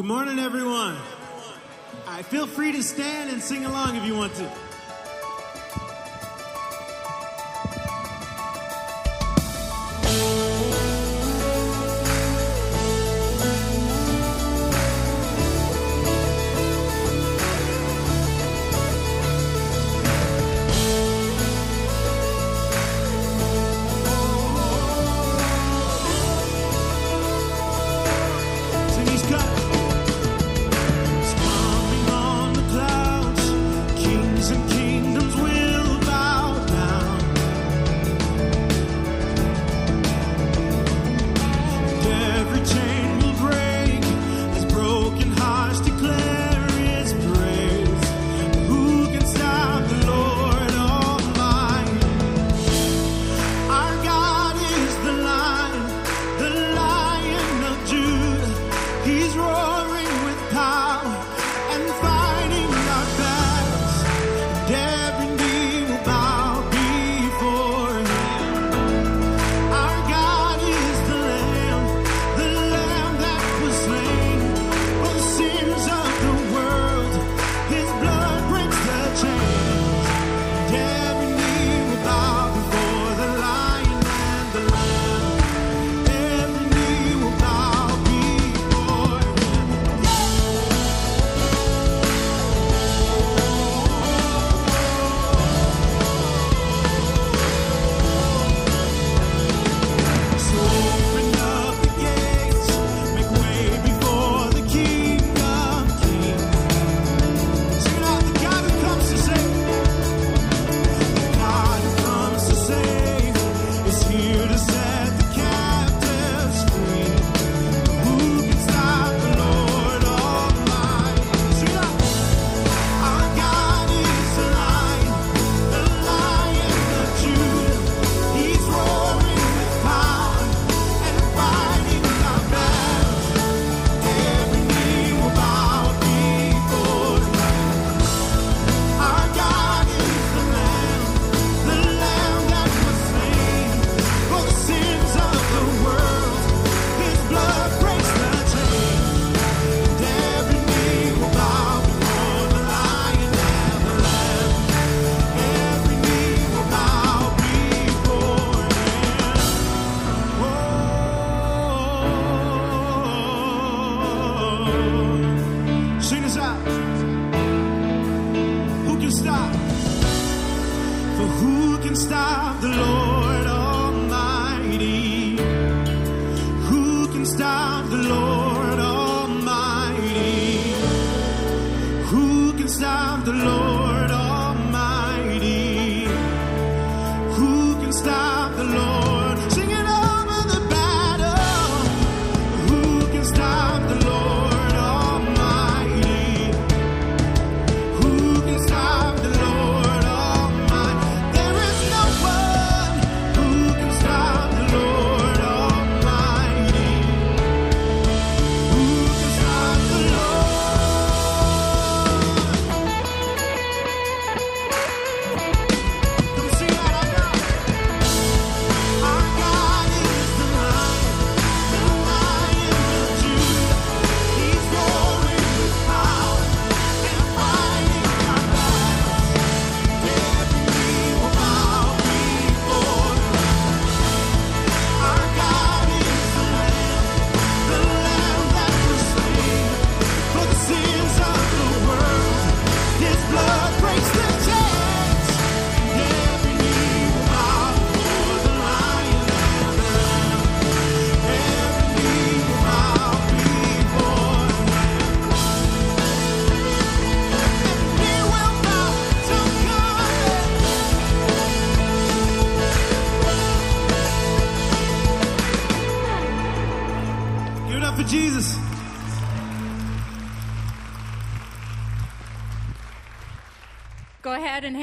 [0.00, 0.96] Good morning, everyone.
[2.06, 4.50] I feel free to stand and sing along if you want to.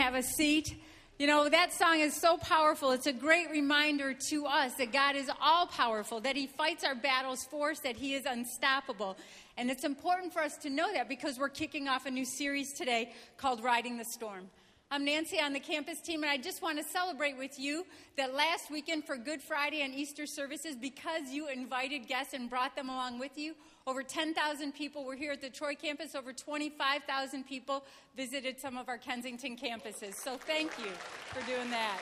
[0.07, 0.73] have a seat.
[1.19, 2.91] You know, that song is so powerful.
[2.91, 6.95] It's a great reminder to us that God is all powerful, that He fights our
[6.95, 9.17] battles for us, that He is unstoppable.
[9.57, 12.71] And it's important for us to know that because we're kicking off a new series
[12.71, 14.49] today called Riding the Storm.
[14.89, 18.33] I'm Nancy on the campus team, and I just want to celebrate with you that
[18.33, 22.87] last weekend for Good Friday and Easter services, because you invited guests and brought them
[22.87, 23.55] along with you,
[23.87, 26.13] over 10,000 people were here at the Troy campus.
[26.13, 27.85] Over 25,000 people
[28.17, 30.15] visited some of our Kensington campuses.
[30.15, 30.91] So thank you
[31.31, 32.01] for doing that.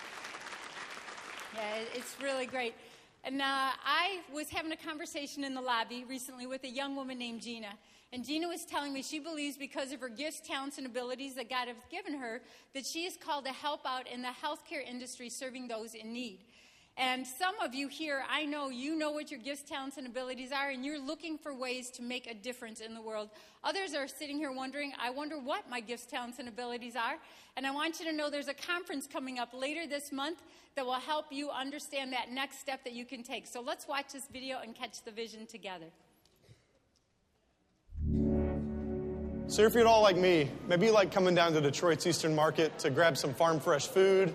[1.53, 2.73] Yeah, it's really great.
[3.23, 7.19] And uh, I was having a conversation in the lobby recently with a young woman
[7.19, 7.69] named Gina.
[8.11, 11.49] And Gina was telling me she believes because of her gifts, talents, and abilities that
[11.49, 12.41] God has given her,
[12.73, 16.39] that she is called to help out in the healthcare industry serving those in need.
[16.97, 20.53] And some of you here, I know you know what your gifts, talents, and abilities
[20.53, 23.29] are, and you're looking for ways to make a difference in the world.
[23.65, 27.17] Others are sitting here wondering, I wonder what my gifts, talents, and abilities are.
[27.57, 30.41] And I want you to know there's a conference coming up later this month
[30.77, 33.45] that will help you understand that next step that you can take.
[33.45, 35.87] So let's watch this video and catch the vision together.
[39.47, 42.33] So if you're at all like me, maybe you like coming down to Detroit's Eastern
[42.33, 44.33] Market to grab some farm fresh food,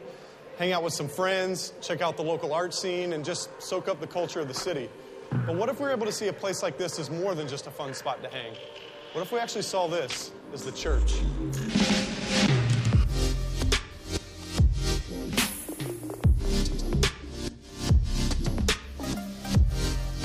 [0.61, 3.99] hang out with some friends, check out the local art scene, and just soak up
[3.99, 4.91] the culture of the city.
[5.47, 7.49] But what if we we're able to see a place like this as more than
[7.49, 8.53] just a fun spot to hang?
[9.15, 11.13] What if we actually saw this as the church?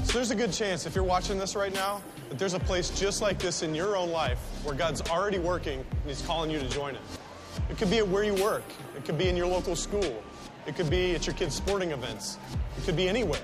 [0.04, 2.90] So there's a good chance if you're watching this right now that there's a place
[2.90, 6.60] just like this in your own life where God's already working and He's calling you
[6.60, 7.02] to join it.
[7.70, 8.64] It could be at where you work,
[8.96, 10.24] it could be in your local school,
[10.66, 12.38] it could be at your kids' sporting events,
[12.78, 13.42] it could be anywhere.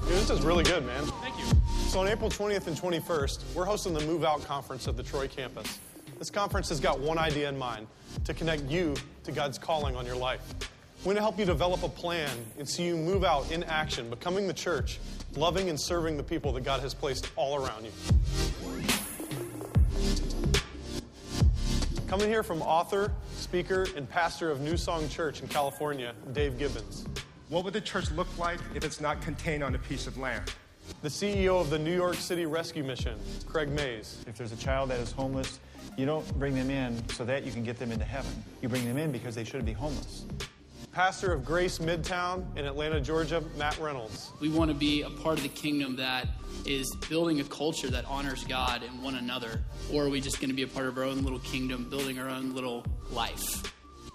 [0.00, 1.04] Dude, this is really good, man.
[1.04, 1.44] Thank you.
[1.88, 5.28] So on April 20th and 21st, we're hosting the Move Out Conference at the Troy
[5.28, 5.78] campus.
[6.18, 7.86] This conference has got one idea in mind
[8.24, 8.94] to connect you
[9.24, 10.40] to God's calling on your life.
[11.00, 14.08] We're going to help you develop a plan and see you move out in action,
[14.10, 14.98] becoming the church,
[15.36, 17.92] loving and serving the people that God has placed all around you.
[22.06, 27.04] Coming here from author, speaker, and pastor of New Song Church in California, Dave Gibbons.
[27.48, 30.52] What would the church look like if it's not contained on a piece of land?
[31.02, 33.18] The CEO of the New York City Rescue Mission,
[33.48, 34.24] Craig Mayes.
[34.28, 35.58] If there's a child that is homeless,
[35.96, 38.30] you don't bring them in so that you can get them into heaven.
[38.62, 40.26] You bring them in because they shouldn't be homeless.
[40.96, 44.30] Pastor of Grace Midtown in Atlanta, Georgia, Matt Reynolds.
[44.40, 46.26] We want to be a part of the kingdom that
[46.64, 49.60] is building a culture that honors God and one another.
[49.92, 52.18] Or are we just going to be a part of our own little kingdom, building
[52.18, 53.70] our own little life?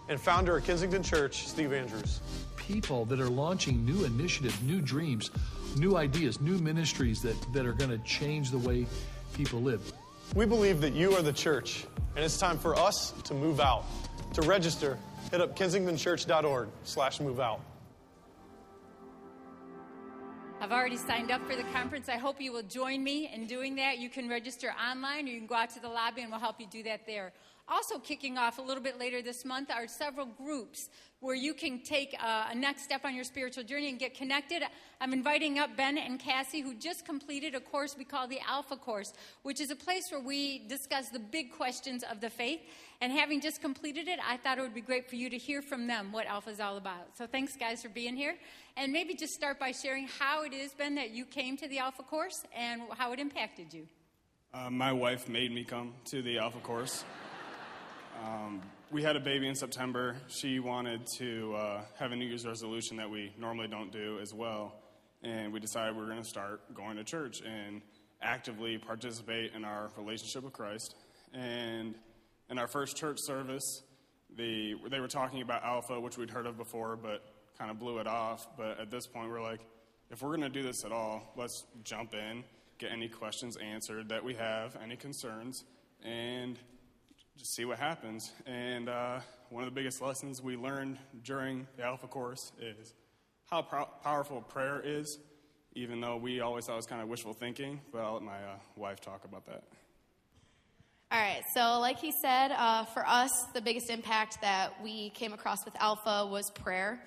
[0.10, 2.20] And founder of Kensington Church, Steve Andrews.
[2.58, 5.30] people that are launching new initiatives, new dreams,
[5.78, 8.88] new ideas, new ministries that, that are going to change the way
[9.36, 9.94] people live.
[10.34, 11.86] We believe that you are the church,
[12.16, 13.86] and it's time for us to move out.
[14.34, 14.98] To register,
[15.32, 17.62] hit up kensingtonchurch.org slash move out.
[20.60, 22.08] I've already signed up for the conference.
[22.08, 23.98] I hope you will join me in doing that.
[23.98, 26.60] You can register online or you can go out to the lobby and we'll help
[26.60, 27.34] you do that there.
[27.72, 30.90] Also, kicking off a little bit later this month are several groups
[31.22, 34.62] where you can take uh, a next step on your spiritual journey and get connected.
[35.00, 38.76] I'm inviting up Ben and Cassie, who just completed a course we call the Alpha
[38.76, 39.14] Course,
[39.44, 42.60] which is a place where we discuss the big questions of the faith.
[43.00, 45.62] And having just completed it, I thought it would be great for you to hear
[45.62, 47.18] from them what Alpha is all about.
[47.18, 48.36] So thanks, guys, for being here.
[48.76, 51.80] And maybe just start by sharing how it is, Ben, that you came to the
[51.80, 53.88] Alpha Course and how it impacted you.
[54.54, 57.06] Uh, my wife made me come to the Alpha course.
[58.22, 60.16] Um, we had a baby in September.
[60.28, 64.32] She wanted to uh, have a New Year's resolution that we normally don't do as
[64.32, 64.76] well.
[65.24, 67.82] And we decided we were going to start going to church and
[68.22, 70.96] actively participate in our relationship with Christ.
[71.34, 71.96] And
[72.52, 73.82] in our first church service,
[74.38, 77.24] the, they were talking about Alpha, which we'd heard of before, but
[77.58, 78.46] kind of blew it off.
[78.56, 79.62] But at this point, we're like,
[80.12, 82.44] if we're going to do this at all, let's jump in,
[82.78, 85.64] get any questions answered that we have, any concerns,
[86.04, 86.60] and
[87.38, 88.32] just see what happens.
[88.46, 89.20] And uh,
[89.50, 92.94] one of the biggest lessons we learned during the Alpha course is
[93.50, 95.18] how pow- powerful prayer is,
[95.74, 97.82] even though we always thought it was kind of wishful thinking.
[97.92, 99.64] But I'll let my uh, wife talk about that.
[101.12, 105.34] All right, so like he said, uh, for us, the biggest impact that we came
[105.34, 107.04] across with Alpha was prayer.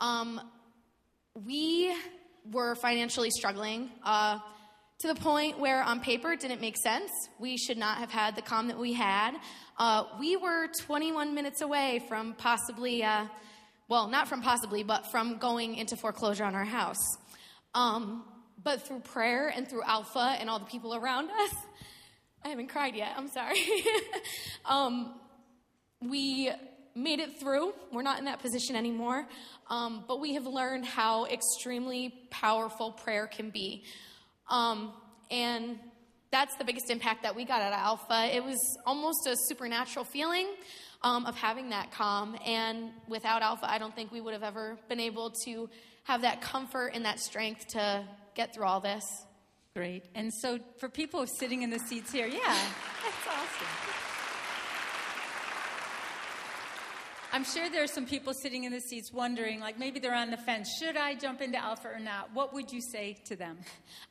[0.00, 0.38] Um,
[1.46, 1.94] we
[2.50, 4.38] were financially struggling uh,
[5.00, 7.10] to the point where, on paper, it didn't make sense.
[7.38, 9.36] We should not have had the calm that we had.
[9.78, 13.26] Uh, we were 21 minutes away from possibly, uh,
[13.88, 17.16] well, not from possibly, but from going into foreclosure on our house.
[17.74, 18.24] Um,
[18.60, 21.54] but through prayer and through Alpha and all the people around us,
[22.44, 23.12] I haven't cried yet.
[23.16, 23.60] I'm sorry.
[24.64, 25.14] um,
[26.00, 26.50] we
[26.96, 27.72] made it through.
[27.92, 29.28] We're not in that position anymore.
[29.70, 33.84] Um, but we have learned how extremely powerful prayer can be.
[34.48, 34.92] Um,
[35.30, 35.78] and
[36.30, 38.34] that's the biggest impact that we got out of Alpha.
[38.34, 40.46] It was almost a supernatural feeling
[41.02, 42.36] um, of having that calm.
[42.44, 45.68] And without Alpha, I don't think we would have ever been able to
[46.04, 49.04] have that comfort and that strength to get through all this.
[49.74, 50.04] Great.
[50.14, 52.40] And so for people sitting in the seats here, yeah,
[53.04, 53.87] that's awesome.
[57.30, 60.30] I'm sure there are some people sitting in the seats wondering, like maybe they're on
[60.30, 60.66] the fence.
[60.80, 62.30] Should I jump into Alpha or not?
[62.32, 63.58] What would you say to them?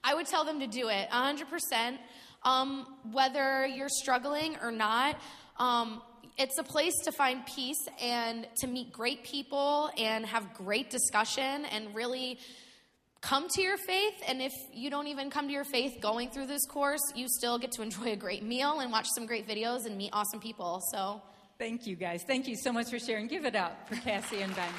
[0.03, 1.97] I would tell them to do it 100%.
[2.43, 5.19] Um, whether you're struggling or not,
[5.57, 6.03] um,
[6.37, 11.65] it's a place to find peace and to meet great people and have great discussion
[11.65, 12.37] and really
[13.21, 14.13] come to your faith.
[14.27, 17.57] And if you don't even come to your faith going through this course, you still
[17.57, 20.81] get to enjoy a great meal and watch some great videos and meet awesome people.
[20.91, 21.23] So,
[21.57, 22.21] Thank you, guys.
[22.21, 23.25] Thank you so much for sharing.
[23.25, 24.69] Give it up for Cassie and Ben.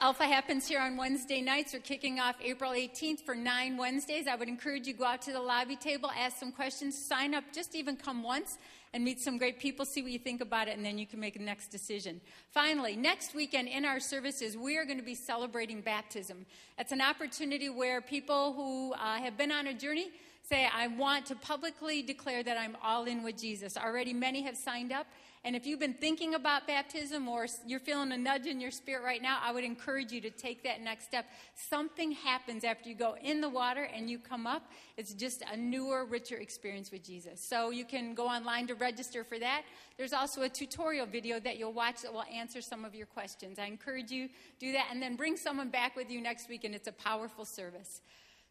[0.00, 1.72] Alpha happens here on Wednesday nights.
[1.72, 4.26] We're kicking off April 18th for nine Wednesdays.
[4.26, 7.32] I would encourage you to go out to the lobby table, ask some questions, sign
[7.32, 8.58] up, just even come once
[8.92, 11.20] and meet some great people, see what you think about it, and then you can
[11.20, 12.20] make the next decision.
[12.50, 16.44] Finally, next weekend in our services, we are going to be celebrating baptism.
[16.76, 20.10] It's an opportunity where people who uh, have been on a journey
[20.46, 23.76] say, I want to publicly declare that I'm all in with Jesus.
[23.76, 25.06] Already many have signed up.
[25.46, 29.04] And if you've been thinking about baptism or you're feeling a nudge in your spirit
[29.04, 31.26] right now, I would encourage you to take that next step.
[31.54, 34.70] Something happens after you go in the water and you come up.
[34.96, 37.42] It's just a newer, richer experience with Jesus.
[37.42, 39.64] So you can go online to register for that.
[39.98, 43.58] There's also a tutorial video that you'll watch that will answer some of your questions.
[43.58, 46.74] I encourage you do that and then bring someone back with you next week and
[46.74, 48.00] it's a powerful service.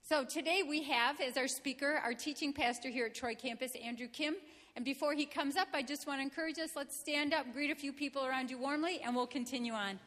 [0.05, 4.07] So today we have as our speaker our teaching pastor here at Troy campus, Andrew
[4.07, 4.36] Kim.
[4.75, 7.72] And before he comes up, I just want to encourage us let's stand up, greet
[7.72, 9.98] a few people around you warmly, and we'll continue on.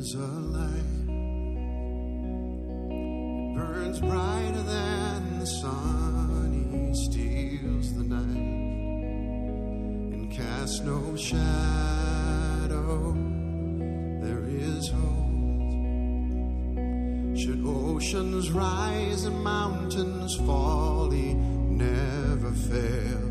[0.00, 1.08] is a light.
[2.88, 6.50] It burns brighter than the sun.
[6.72, 9.04] He steals the night
[10.14, 13.12] and casts no shadow.
[14.24, 15.36] There is hope.
[17.36, 23.29] Should oceans rise and mountains fall, he never fails.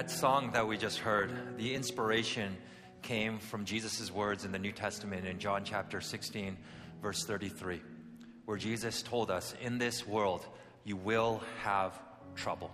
[0.00, 2.56] That song that we just heard, the inspiration
[3.02, 6.56] came from Jesus' words in the New Testament in John chapter 16,
[7.02, 7.82] verse 33,
[8.46, 10.46] where Jesus told us, In this world,
[10.84, 12.00] you will have
[12.34, 12.70] trouble.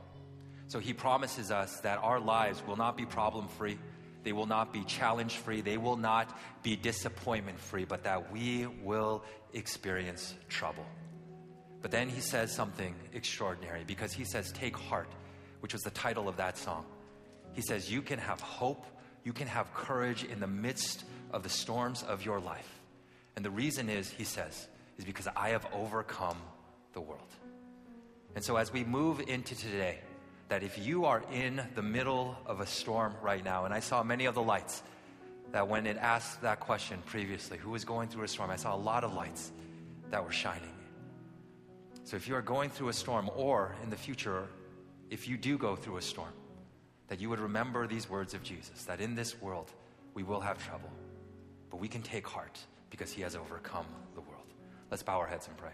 [0.69, 3.77] So he promises us that our lives will not be problem free,
[4.23, 8.69] they will not be challenge free, they will not be disappointment free, but that we
[8.85, 10.87] will experience trouble.
[11.83, 15.09] But then he says something extraordinary because he says, Take heart,
[15.59, 16.87] which was the title of that song.
[17.57, 18.87] He says, You can have hope,
[19.25, 22.69] you can have courage in the midst of the storms of your life.
[23.35, 26.37] And the reason is, he says, is because I have overcome
[26.92, 27.35] the world.
[28.35, 29.99] And so as we move into today,
[30.49, 34.03] that if you are in the middle of a storm right now, and I saw
[34.03, 34.83] many of the lights
[35.53, 38.75] that when it asked that question previously, who was going through a storm, I saw
[38.75, 39.51] a lot of lights
[40.11, 40.75] that were shining.
[42.05, 44.47] So if you are going through a storm, or in the future,
[45.09, 46.33] if you do go through a storm,
[47.09, 49.71] that you would remember these words of Jesus that in this world
[50.14, 50.90] we will have trouble,
[51.71, 52.59] but we can take heart
[52.90, 54.47] because he has overcome the world.
[54.90, 55.73] Let's bow our heads and pray.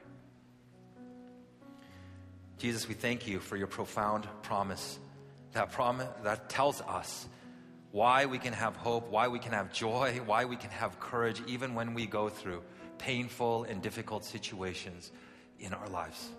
[2.58, 4.98] Jesus, we thank you for your profound promise.
[5.52, 7.26] That promise that tells us
[7.90, 11.42] why we can have hope, why we can have joy, why we can have courage
[11.46, 12.62] even when we go through
[12.98, 15.12] painful and difficult situations
[15.58, 16.30] in our lives.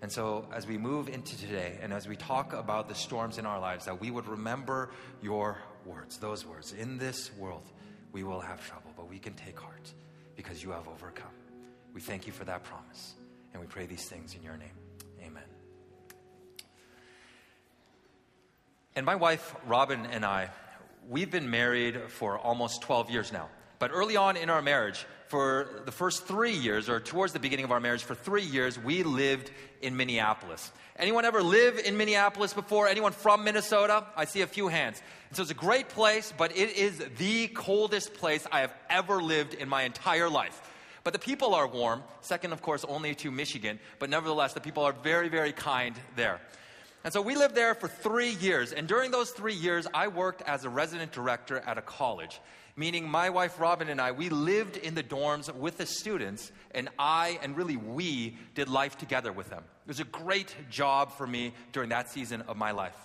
[0.00, 3.46] And so, as we move into today and as we talk about the storms in
[3.46, 4.90] our lives, that we would remember
[5.22, 6.72] your words, those words.
[6.72, 7.68] In this world,
[8.12, 9.92] we will have trouble, but we can take heart
[10.36, 11.26] because you have overcome.
[11.94, 13.14] We thank you for that promise.
[13.52, 14.76] And we pray these things in your name.
[15.24, 15.42] Amen.
[18.94, 20.50] And my wife, Robin, and I,
[21.08, 23.48] we've been married for almost 12 years now.
[23.78, 27.64] But early on in our marriage, for the first three years, or towards the beginning
[27.64, 29.50] of our marriage, for three years, we lived
[29.82, 30.72] in Minneapolis.
[30.96, 32.88] Anyone ever live in Minneapolis before?
[32.88, 34.04] Anyone from Minnesota?
[34.16, 35.00] I see a few hands.
[35.28, 39.22] And so it's a great place, but it is the coldest place I have ever
[39.22, 40.60] lived in my entire life.
[41.04, 44.82] But the people are warm, second, of course, only to Michigan, but nevertheless, the people
[44.82, 46.40] are very, very kind there.
[47.04, 48.72] And so we lived there for three years.
[48.72, 52.40] And during those three years, I worked as a resident director at a college,
[52.76, 56.88] meaning my wife Robin and I, we lived in the dorms with the students, and
[56.98, 59.62] I and really we did life together with them.
[59.86, 62.96] It was a great job for me during that season of my life.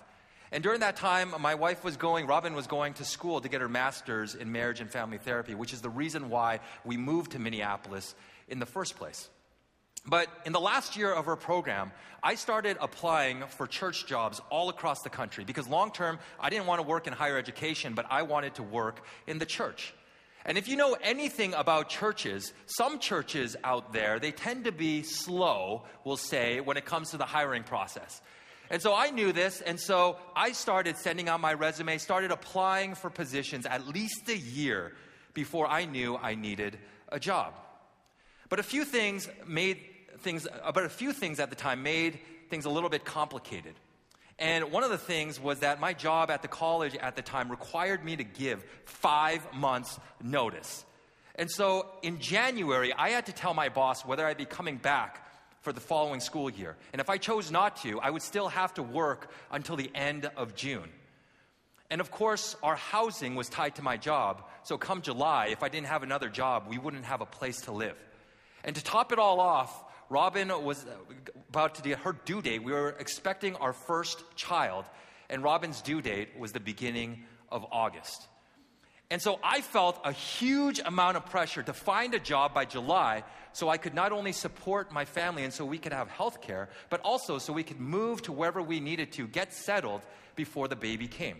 [0.52, 3.62] And during that time, my wife was going, Robin was going to school to get
[3.62, 7.40] her master's in marriage and family therapy, which is the reason why we moved to
[7.40, 8.14] Minneapolis
[8.48, 9.30] in the first place.
[10.06, 14.70] But in the last year of her program, I started applying for church jobs all
[14.70, 18.06] across the country because long term, I didn't want to work in higher education, but
[18.10, 19.94] I wanted to work in the church.
[20.46, 25.04] And if you know anything about churches, some churches out there, they tend to be
[25.04, 28.22] slow, we'll say, when it comes to the hiring process.
[28.70, 32.96] And so I knew this, and so I started sending out my resume, started applying
[32.96, 34.94] for positions at least a year
[35.34, 36.78] before I knew I needed
[37.10, 37.54] a job.
[38.50, 39.80] But a few things made
[40.24, 43.74] things, uh, but a few things at the time made things a little bit complicated.
[44.40, 47.52] And one of the things was that my job at the college at the time
[47.52, 50.86] required me to give five months' notice.
[51.36, 55.20] And so in January, I had to tell my boss whether I'd be coming back
[55.62, 56.76] for the following school year.
[56.92, 60.30] And if I chose not to, I would still have to work until the end
[60.36, 60.90] of June.
[61.90, 64.44] And of course, our housing was tied to my job.
[64.64, 67.72] So come July, if I didn't have another job, we wouldn't have a place to
[67.72, 67.96] live.
[68.64, 70.86] And to top it all off, Robin was
[71.50, 72.64] about to get her due date.
[72.64, 74.86] We were expecting our first child,
[75.30, 78.28] and Robin's due date was the beginning of August.
[79.10, 83.24] And so I felt a huge amount of pressure to find a job by July
[83.52, 86.70] so I could not only support my family and so we could have health care,
[86.90, 90.02] but also so we could move to wherever we needed to, get settled
[90.36, 91.38] before the baby came.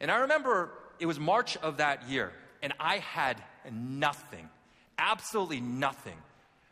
[0.00, 3.42] And I remember it was March of that year, and I had
[3.72, 4.48] nothing,
[4.98, 6.18] absolutely nothing.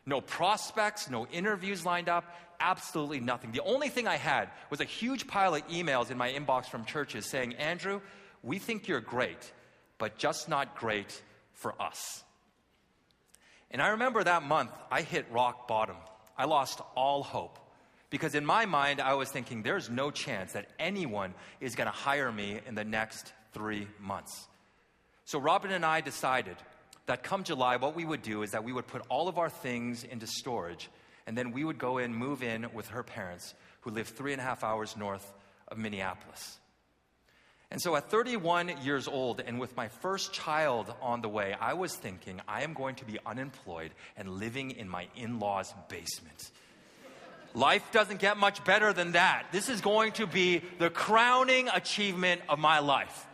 [0.05, 2.25] No prospects, no interviews lined up,
[2.59, 3.51] absolutely nothing.
[3.51, 6.85] The only thing I had was a huge pile of emails in my inbox from
[6.85, 8.01] churches saying, Andrew,
[8.41, 9.51] we think you're great,
[9.97, 11.21] but just not great
[11.53, 12.23] for us.
[13.71, 15.95] And I remember that month, I hit rock bottom.
[16.37, 17.59] I lost all hope.
[18.09, 21.91] Because in my mind, I was thinking, there's no chance that anyone is going to
[21.91, 24.47] hire me in the next three months.
[25.25, 26.57] So Robin and I decided
[27.05, 29.49] that come July, what we would do is that we would put all of our
[29.49, 30.89] things into storage,
[31.27, 34.41] and then we would go and move in with her parents, who live three and
[34.41, 35.33] a half hours north
[35.67, 36.57] of Minneapolis.
[37.73, 41.73] And so at 31 years old and with my first child on the way, I
[41.73, 46.51] was thinking I am going to be unemployed and living in my in law's basement.
[47.55, 49.47] Life doesn't get much better than that.
[49.51, 53.25] This is going to be the crowning achievement of my life.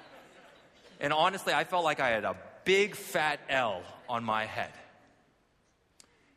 [1.02, 2.38] And honestly, I felt like I had a
[2.70, 4.72] big fat L on my head.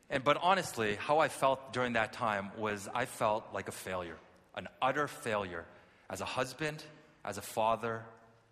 [0.09, 4.17] And but honestly, how I felt during that time was I felt like a failure,
[4.55, 5.63] an utter failure
[6.09, 6.83] as a husband,
[7.23, 8.01] as a father,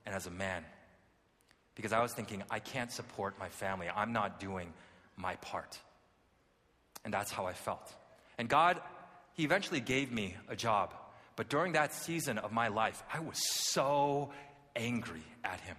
[0.05, 0.63] and as a man.
[1.73, 3.87] Because I was thinking, I can't support my family.
[3.89, 4.73] I'm not doing
[5.17, 5.79] my part.
[7.03, 7.95] And that's how I felt.
[8.37, 8.79] And God,
[9.33, 10.93] He eventually gave me a job.
[11.35, 14.33] But during that season of my life, I was so
[14.75, 15.77] angry at Him.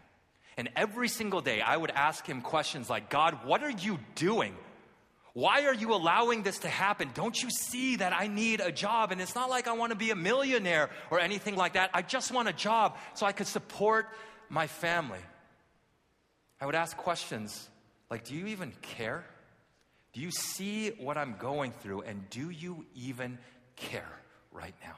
[0.57, 4.55] And every single day, I would ask Him questions like, God, what are you doing?
[5.35, 7.11] Why are you allowing this to happen?
[7.15, 9.12] Don't you see that I need a job?
[9.12, 11.91] And it's not like I want to be a millionaire or anything like that.
[11.95, 14.09] I just want a job so I could support
[14.51, 15.21] my family.
[16.61, 17.69] I would ask questions
[18.11, 19.25] like Do you even care?
[20.12, 22.03] Do you see what I'm going through?
[22.03, 23.38] And do you even
[23.77, 24.21] care
[24.53, 24.97] right now?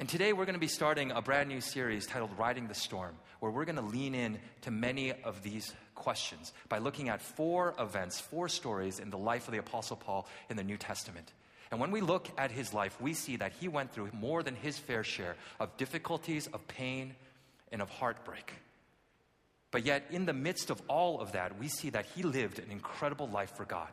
[0.00, 3.16] And today we're going to be starting a brand new series titled Riding the Storm,
[3.40, 7.74] where we're going to lean in to many of these questions by looking at four
[7.80, 11.32] events, four stories in the life of the Apostle Paul in the New Testament.
[11.72, 14.54] And when we look at his life, we see that he went through more than
[14.54, 17.16] his fair share of difficulties, of pain,
[17.72, 18.52] and of heartbreak.
[19.72, 22.70] But yet, in the midst of all of that, we see that he lived an
[22.70, 23.88] incredible life for God.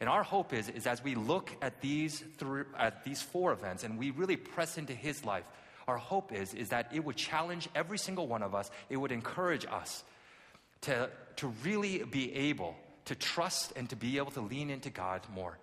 [0.00, 3.84] And our hope is, is as we look at these, through, at these four events
[3.84, 5.44] and we really press into his life,
[5.88, 8.70] our hope is, is that it would challenge every single one of us.
[8.90, 10.04] It would encourage us
[10.82, 15.22] to, to really be able to trust and to be able to lean into God
[15.34, 15.58] more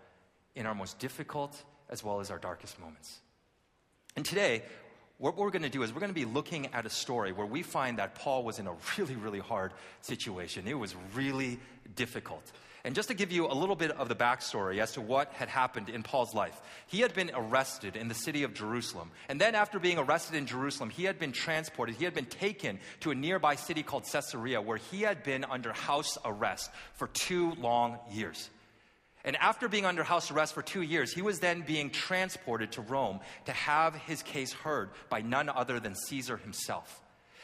[0.56, 3.19] in our most difficult as well as our darkest moments.
[4.15, 4.63] And today,
[5.17, 7.46] what we're going to do is we're going to be looking at a story where
[7.46, 10.67] we find that Paul was in a really, really hard situation.
[10.67, 11.60] It was really
[11.96, 12.43] difficult.
[12.86, 15.48] And just to give you a little bit of the backstory as to what had
[15.48, 19.12] happened in Paul's life, he had been arrested in the city of Jerusalem.
[19.30, 22.80] And then, after being arrested in Jerusalem, he had been transported, he had been taken
[23.00, 27.54] to a nearby city called Caesarea, where he had been under house arrest for two
[27.54, 28.50] long years.
[29.24, 32.82] And after being under house arrest for two years, he was then being transported to
[32.82, 37.00] Rome to have his case heard by none other than Caesar himself.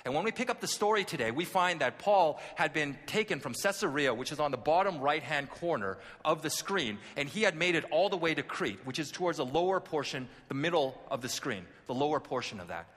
[0.09, 3.39] And when we pick up the story today, we find that Paul had been taken
[3.39, 7.43] from Caesarea, which is on the bottom right hand corner of the screen, and he
[7.43, 10.55] had made it all the way to Crete, which is towards the lower portion, the
[10.55, 12.87] middle of the screen, the lower portion of that.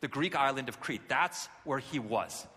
[0.00, 1.02] The Greek island of Crete.
[1.06, 2.48] That's where he was.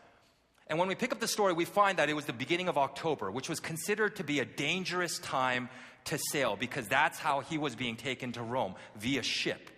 [0.66, 2.80] And when we pick up the story, we find that it was the beginning of
[2.80, 5.70] October, which was considered to be a dangerous time
[6.06, 9.70] to sail because that's how he was being taken to Rome via ship.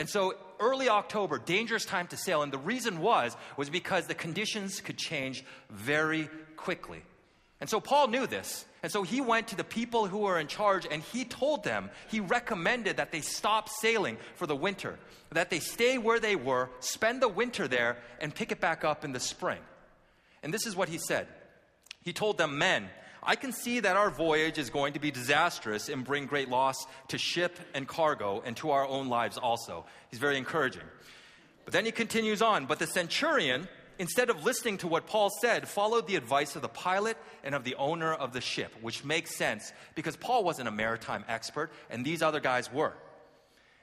[0.00, 2.40] And so early October, dangerous time to sail.
[2.40, 7.02] And the reason was, was because the conditions could change very quickly.
[7.60, 8.64] And so Paul knew this.
[8.82, 11.90] And so he went to the people who were in charge and he told them,
[12.08, 14.98] he recommended that they stop sailing for the winter,
[15.32, 19.04] that they stay where they were, spend the winter there, and pick it back up
[19.04, 19.60] in the spring.
[20.42, 21.26] And this is what he said.
[22.02, 22.88] He told them, Men,
[23.22, 26.76] I can see that our voyage is going to be disastrous and bring great loss
[27.08, 29.84] to ship and cargo and to our own lives also.
[30.10, 30.82] He's very encouraging.
[31.64, 32.66] But then he continues on.
[32.66, 36.68] But the centurion, instead of listening to what Paul said, followed the advice of the
[36.68, 40.72] pilot and of the owner of the ship, which makes sense because Paul wasn't a
[40.72, 42.94] maritime expert and these other guys were.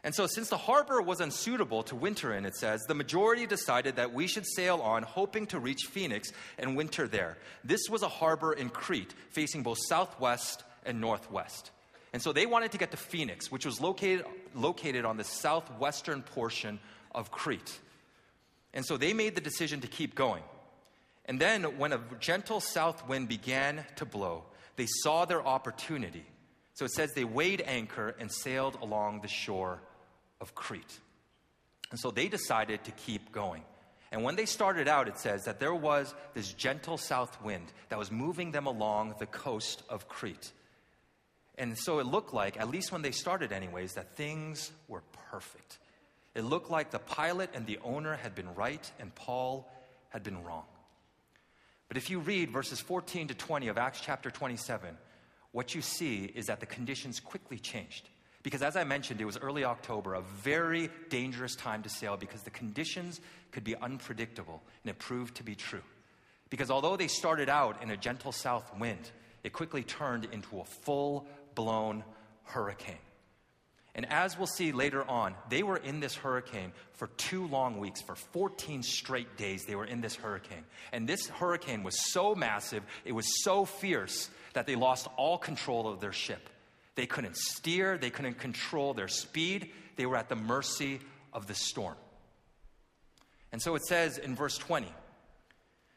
[0.08, 3.98] And so, since the harbor was unsuitable to winter in, it says, the majority decided
[3.98, 7.38] that we should sail on, hoping to reach Phoenix and winter there.
[7.65, 11.72] This was a harbor in Crete, facing both southwest and northwest.
[12.13, 16.22] And so they wanted to get to Phoenix, which was located, located on the southwestern
[16.22, 16.80] portion
[17.13, 17.78] of Crete.
[18.74, 20.43] And so they made the decision to keep going.
[21.26, 24.46] And then, when a gentle south wind began to blow,
[24.78, 26.24] they saw their opportunity.
[26.76, 29.82] So it says they weighed anchor and sailed along the shore
[30.41, 31.00] of Crete.
[31.91, 33.63] And so they decided to keep going.
[34.12, 38.00] And when they started out, it says that there was this gentle south wind that
[38.00, 40.52] was moving them along the coast of Crete.
[41.58, 45.80] And so it looked like, at least when they started, anyways, that things were perfect.
[46.36, 49.69] It looked like the pilot and the owner had been right and Paul
[50.10, 50.65] had been wrong.
[51.88, 54.95] But if you read verses 14 to 20 of Acts chapter 27,
[55.52, 58.08] what you see is that the conditions quickly changed.
[58.48, 62.44] Because as I mentioned, it was early October, a very dangerous time to sail because
[62.44, 63.20] the conditions
[63.52, 65.82] could be unpredictable, and it proved to be true.
[66.50, 69.12] Because although they started out in a gentle south wind,
[69.44, 72.06] it quickly turned into a full blown
[72.46, 72.96] hurricane.
[73.94, 78.02] And as we'll see later on, they were in this hurricane for two long weeks.
[78.02, 80.64] For 14 straight days, they were in this hurricane.
[80.94, 85.90] And this hurricane was so massive, it was so fierce that they lost all control
[85.90, 86.50] of their ship.
[86.98, 91.00] They couldn't steer, they couldn't control their speed, they were at the mercy
[91.32, 91.96] of the storm.
[93.52, 94.88] And so it says in verse 20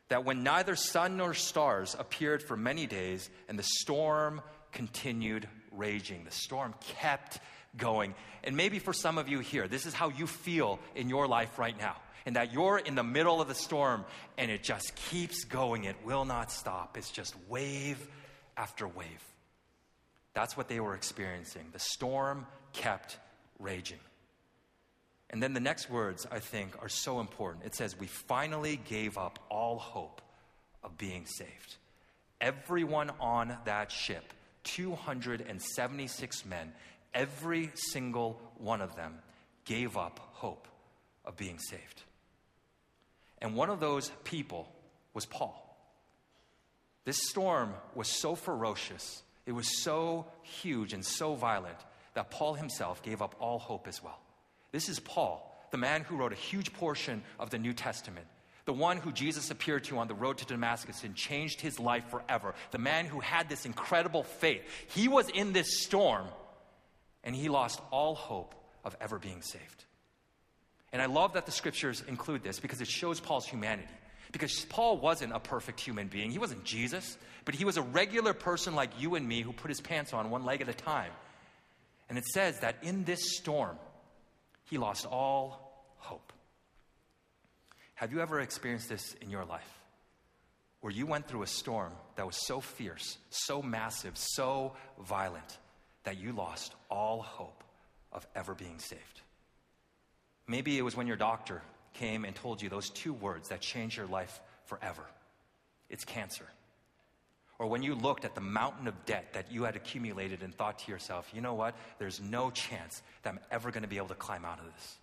[0.09, 6.25] that when neither sun nor stars appeared for many days, and the storm continued raging,
[6.25, 7.39] the storm kept
[7.79, 8.15] going.
[8.45, 11.59] And maybe for some of you here, this is how you feel in your life
[11.59, 11.97] right now.
[12.27, 14.05] And that you're in the middle of the storm
[14.37, 15.85] and it just keeps going.
[15.85, 16.99] It will not stop.
[16.99, 18.07] It's just wave
[18.55, 19.25] after wave.
[20.41, 21.67] That's what they were experiencing.
[21.75, 23.19] The storm kept
[23.59, 23.99] raging.
[25.29, 27.67] And then the next words, I think, are so important.
[27.67, 30.23] It says, We finally gave up all hope
[30.83, 31.77] of being saved.
[32.41, 34.33] Everyone on that ship,
[34.65, 36.73] 276 men,
[37.13, 39.19] every single one of them
[39.67, 40.69] gave up hope
[41.27, 42.03] of being saved.
[43.43, 44.73] And one of those people
[45.13, 45.67] was Paul.
[47.05, 51.79] This storm was so ferocious, it was so huge and so violent
[52.15, 54.21] that Paul himself gave up all hope as well.
[54.73, 58.27] This is Paul, the man who wrote a huge portion of the New Testament,
[58.65, 62.05] the one who Jesus appeared to on the road to Damascus and changed his life
[62.11, 64.63] forever, the man who had this incredible faith.
[64.95, 66.27] He was in this storm
[67.25, 69.85] and he lost all hope of ever being saved.
[70.93, 73.89] And I love that the scriptures include this because it shows Paul's humanity.
[74.33, 76.31] Because Paul wasn't a perfect human being.
[76.31, 79.69] He wasn't Jesus, but he was a regular person like you and me who put
[79.69, 81.11] his pants on one leg at a time.
[82.09, 83.77] And it says that in this storm,
[84.65, 86.33] he lost all hope.
[87.95, 89.69] Have you ever experienced this in your life?
[90.81, 95.59] Where you went through a storm that was so fierce, so massive, so violent
[96.05, 97.63] that you lost all hope
[98.13, 99.21] of ever being saved.
[100.47, 101.63] Maybe it was when your doctor
[101.95, 105.03] came and told you those two words that changed your life forever
[105.89, 106.47] it's cancer.
[107.59, 110.79] Or when you looked at the mountain of debt that you had accumulated and thought
[110.79, 111.75] to yourself, you know what?
[111.99, 114.99] There's no chance that I'm ever going to be able to climb out of this.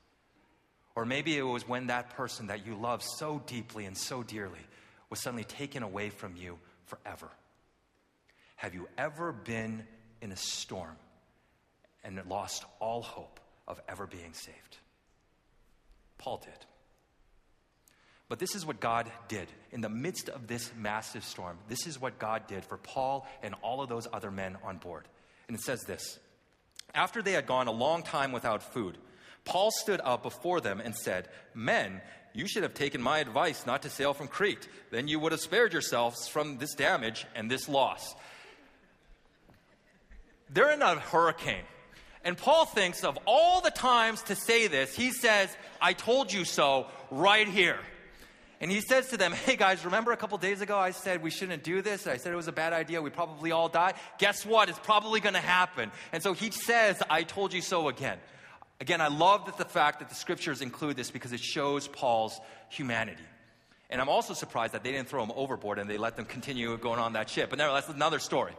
[0.96, 4.62] Or maybe it was when that person that you love so deeply and so dearly
[5.10, 7.28] was suddenly taken away from you forever.
[8.56, 9.86] Have you ever been
[10.22, 10.96] in a storm
[12.04, 14.78] and lost all hope of ever being saved.
[16.18, 16.66] Paul did.
[18.30, 21.58] But this is what God did in the midst of this massive storm.
[21.70, 25.06] This is what God did for Paul and all of those other men on board.
[25.48, 26.20] And it says this
[26.94, 28.98] After they had gone a long time without food,
[29.46, 32.02] Paul stood up before them and said, Men,
[32.34, 34.68] you should have taken my advice not to sail from Crete.
[34.92, 38.14] Then you would have spared yourselves from this damage and this loss.
[40.50, 41.64] They're in a hurricane.
[42.24, 46.44] And Paul thinks of all the times to say this, he says, I told you
[46.44, 47.80] so right here.
[48.60, 51.30] And he says to them, Hey guys, remember a couple days ago I said we
[51.30, 52.08] shouldn't do this?
[52.08, 53.02] I said it was a bad idea.
[53.02, 53.94] We probably all die.
[54.18, 54.70] Guess what?
[54.70, 55.92] It's probably going to happen.
[56.12, 58.18] And so he says, I told you so again.
[58.80, 62.40] Again, I love that the fact that the scriptures include this because it shows Paul's
[62.70, 63.24] humanity.
[63.90, 66.76] And I'm also surprised that they didn't throw him overboard and they let them continue
[66.78, 67.50] going on that ship.
[67.50, 68.54] But nevertheless, that's another story.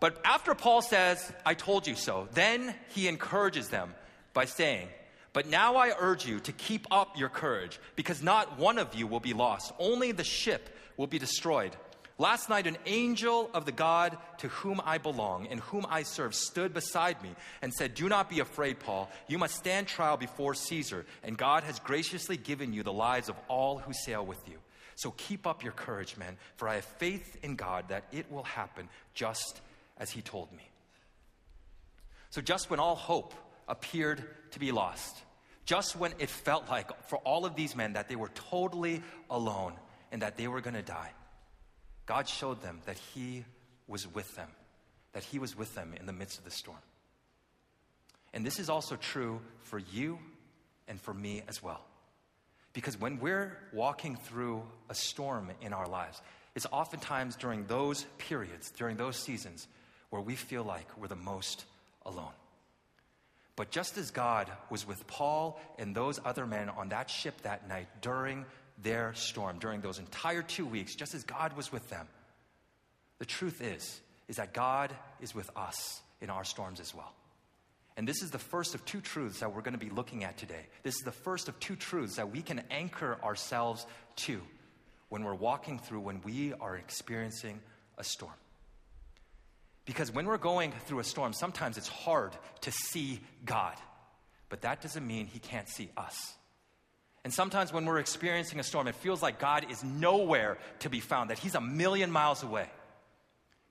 [0.00, 3.94] But after Paul says, I told you so, then he encourages them
[4.34, 4.88] by saying,
[5.38, 9.06] But now I urge you to keep up your courage, because not one of you
[9.06, 11.76] will be lost, only the ship will be destroyed.
[12.18, 16.34] Last night, an angel of the God to whom I belong and whom I serve
[16.34, 17.30] stood beside me
[17.62, 19.08] and said, Do not be afraid, Paul.
[19.28, 23.36] You must stand trial before Caesar, and God has graciously given you the lives of
[23.46, 24.58] all who sail with you.
[24.96, 28.42] So keep up your courage, men, for I have faith in God that it will
[28.42, 29.60] happen just
[29.98, 30.68] as he told me.
[32.30, 33.34] So, just when all hope
[33.68, 35.22] appeared to be lost,
[35.68, 39.74] just when it felt like for all of these men that they were totally alone
[40.10, 41.10] and that they were going to die,
[42.06, 43.44] God showed them that He
[43.86, 44.48] was with them,
[45.12, 46.78] that He was with them in the midst of the storm.
[48.32, 50.18] And this is also true for you
[50.88, 51.84] and for me as well.
[52.72, 56.22] Because when we're walking through a storm in our lives,
[56.54, 59.68] it's oftentimes during those periods, during those seasons,
[60.08, 61.66] where we feel like we're the most
[62.06, 62.32] alone.
[63.58, 67.68] But just as God was with Paul and those other men on that ship that
[67.68, 68.46] night during
[68.80, 72.06] their storm, during those entire two weeks, just as God was with them,
[73.18, 77.12] the truth is, is that God is with us in our storms as well.
[77.96, 80.38] And this is the first of two truths that we're going to be looking at
[80.38, 80.66] today.
[80.84, 83.84] This is the first of two truths that we can anchor ourselves
[84.18, 84.40] to
[85.08, 87.58] when we're walking through, when we are experiencing
[87.98, 88.30] a storm.
[89.88, 93.74] Because when we're going through a storm, sometimes it's hard to see God,
[94.50, 96.34] but that doesn't mean He can't see us.
[97.24, 101.00] And sometimes when we're experiencing a storm, it feels like God is nowhere to be
[101.00, 102.68] found, that He's a million miles away.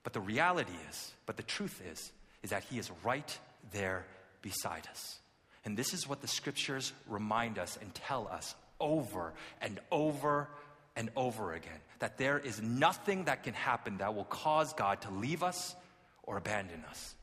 [0.02, 2.10] But the reality is, but the truth is,
[2.42, 3.38] is that He is right
[3.70, 4.04] there
[4.42, 5.20] beside us.
[5.64, 10.48] And this is what the scriptures remind us and tell us over and over
[10.96, 15.12] and over again that there is nothing that can happen that will cause God to
[15.12, 15.76] leave us
[16.28, 17.14] or abandon us.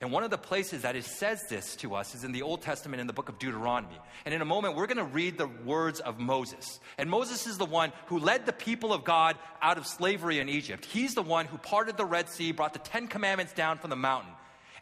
[0.00, 2.60] And one of the places that it says this to us is in the Old
[2.60, 3.96] Testament in the book of Deuteronomy.
[4.26, 6.78] And in a moment, we're going to read the words of Moses.
[6.98, 10.50] And Moses is the one who led the people of God out of slavery in
[10.50, 10.84] Egypt.
[10.84, 13.96] He's the one who parted the Red Sea, brought the Ten Commandments down from the
[13.96, 14.32] mountain.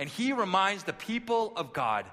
[0.01, 2.05] And he reminds the people of God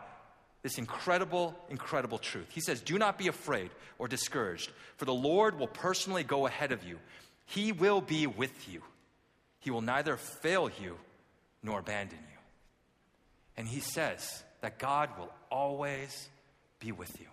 [0.62, 2.50] this incredible, incredible truth.
[2.52, 6.72] He says, Do not be afraid or discouraged, for the Lord will personally go ahead
[6.72, 7.00] of you.
[7.48, 8.84] He will be with you.
[9.62, 10.98] He will neither fail you
[11.64, 12.38] nor abandon you.
[13.58, 16.30] And he says that God will always
[16.80, 17.28] be with you,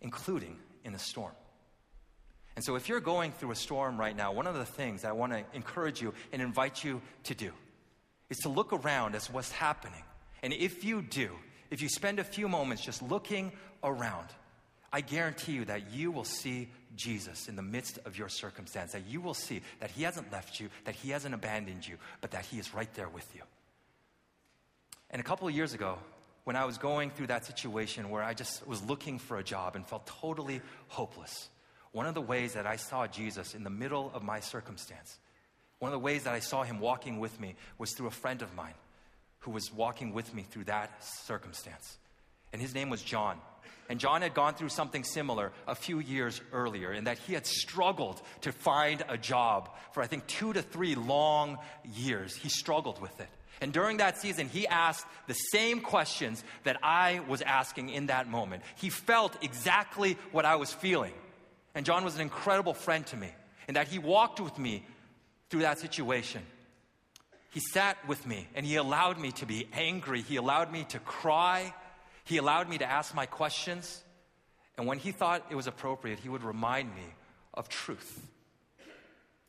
[0.00, 1.32] including in a storm.
[2.56, 5.12] And so, if you're going through a storm right now, one of the things I
[5.12, 7.52] want to encourage you and invite you to do
[8.28, 10.02] is to look around as what's happening.
[10.42, 11.30] And if you do,
[11.70, 14.26] if you spend a few moments just looking around,
[14.92, 19.06] I guarantee you that you will see Jesus in the midst of your circumstance, that
[19.06, 22.44] you will see that He hasn't left you, that He hasn't abandoned you, but that
[22.44, 23.42] He is right there with you.
[25.10, 25.98] And a couple of years ago,
[26.44, 29.76] when I was going through that situation where I just was looking for a job
[29.76, 31.48] and felt totally hopeless,
[31.92, 35.18] one of the ways that I saw Jesus in the middle of my circumstance,
[35.78, 38.42] one of the ways that I saw Him walking with me was through a friend
[38.42, 38.74] of mine
[39.40, 41.98] who was walking with me through that circumstance.
[42.52, 43.38] And his name was John.
[43.88, 47.46] And John had gone through something similar a few years earlier in that he had
[47.46, 52.34] struggled to find a job for, I think, two to three long years.
[52.36, 53.28] He struggled with it.
[53.60, 58.28] And during that season, he asked the same questions that I was asking in that
[58.28, 58.62] moment.
[58.76, 61.12] He felt exactly what I was feeling.
[61.74, 63.28] And John was an incredible friend to me
[63.68, 64.84] in that he walked with me
[65.50, 66.42] through that situation.
[67.50, 70.22] He sat with me and he allowed me to be angry.
[70.22, 71.74] He allowed me to cry.
[72.30, 74.04] He allowed me to ask my questions.
[74.78, 77.02] And when he thought it was appropriate, he would remind me
[77.52, 78.24] of truth.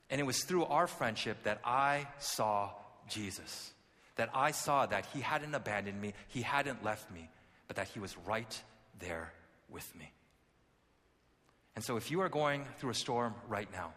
[0.10, 2.72] And it was through our friendship that I saw
[3.08, 3.72] Jesus.
[4.16, 7.30] That I saw that he hadn't abandoned me, he hadn't left me,
[7.68, 8.64] but that he was right
[8.98, 9.32] there
[9.70, 10.12] with me.
[11.76, 13.94] And so, if you are going through a storm right now,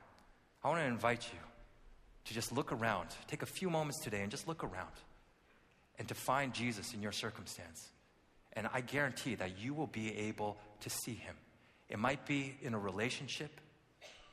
[0.62, 1.40] I want to invite you
[2.26, 3.08] to just look around.
[3.28, 4.92] Take a few moments today and just look around
[5.98, 7.88] and to find Jesus in your circumstance.
[8.56, 11.34] And I guarantee that you will be able to see him.
[11.88, 13.60] It might be in a relationship,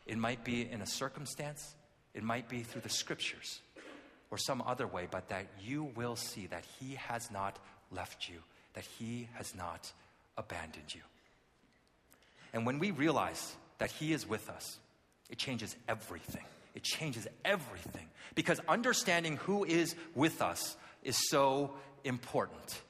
[0.06, 1.76] it might be in a circumstance,
[2.14, 3.62] it might be through the scriptures
[4.30, 7.60] or some other way, but that you will see that he has not
[7.92, 8.40] left you,
[8.74, 9.92] that he has not
[10.38, 11.02] abandoned you.
[12.54, 14.80] And when we realize that he is with us,
[15.30, 16.44] it changes everything.
[16.76, 22.82] It changes everything because understanding who is with us is so important.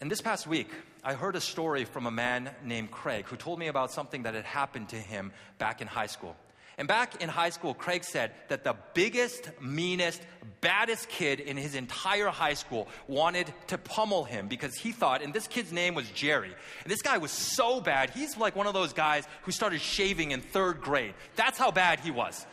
[0.00, 0.70] And this past week,
[1.02, 4.34] I heard a story from a man named Craig who told me about something that
[4.34, 6.36] had happened to him back in high school.
[6.76, 10.22] And back in high school, Craig said that the biggest, meanest,
[10.60, 15.34] baddest kid in his entire high school wanted to pummel him because he thought, and
[15.34, 16.54] this kid's name was Jerry.
[16.84, 20.30] And this guy was so bad, he's like one of those guys who started shaving
[20.30, 21.14] in third grade.
[21.34, 22.46] That's how bad he was.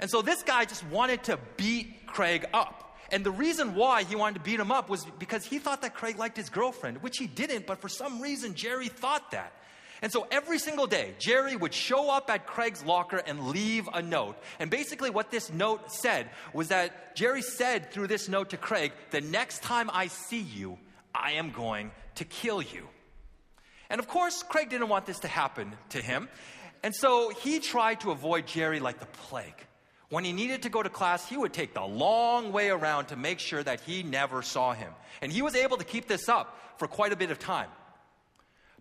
[0.00, 2.89] And so this guy just wanted to beat Craig up.
[3.12, 5.94] And the reason why he wanted to beat him up was because he thought that
[5.94, 9.52] Craig liked his girlfriend, which he didn't, but for some reason, Jerry thought that.
[10.02, 14.00] And so every single day, Jerry would show up at Craig's locker and leave a
[14.00, 14.36] note.
[14.58, 18.92] And basically, what this note said was that Jerry said through this note to Craig,
[19.10, 20.78] The next time I see you,
[21.14, 22.88] I am going to kill you.
[23.90, 26.28] And of course, Craig didn't want this to happen to him.
[26.82, 29.66] And so he tried to avoid Jerry like the plague.
[30.10, 33.16] When he needed to go to class, he would take the long way around to
[33.16, 34.92] make sure that he never saw him.
[35.22, 37.68] And he was able to keep this up for quite a bit of time.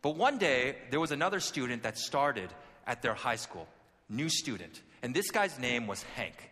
[0.01, 2.49] But one day, there was another student that started
[2.87, 3.67] at their high school,
[4.09, 4.81] new student.
[5.03, 6.51] And this guy's name was Hank.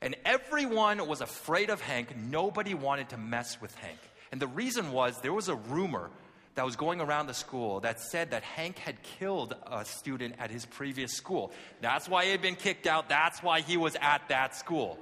[0.00, 2.16] And everyone was afraid of Hank.
[2.16, 3.98] Nobody wanted to mess with Hank.
[4.32, 6.10] And the reason was there was a rumor
[6.56, 10.50] that was going around the school that said that Hank had killed a student at
[10.50, 11.52] his previous school.
[11.82, 13.08] That's why he had been kicked out.
[13.10, 14.98] That's why he was at that school.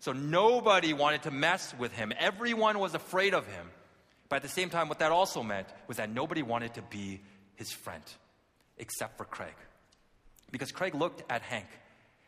[0.00, 2.12] So nobody wanted to mess with him.
[2.18, 3.70] Everyone was afraid of him.
[4.28, 7.20] But at the same time, what that also meant was that nobody wanted to be
[7.54, 8.02] his friend,
[8.76, 9.54] except for Craig.
[10.50, 11.66] Because Craig looked at Hank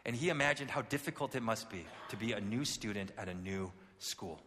[0.06, 3.34] and he imagined how difficult it must be to be a new student at a
[3.34, 4.40] new school.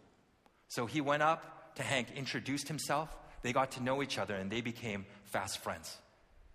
[0.70, 3.10] So he went up to Hank, introduced himself,
[3.44, 5.98] they got to know each other and they became fast friends.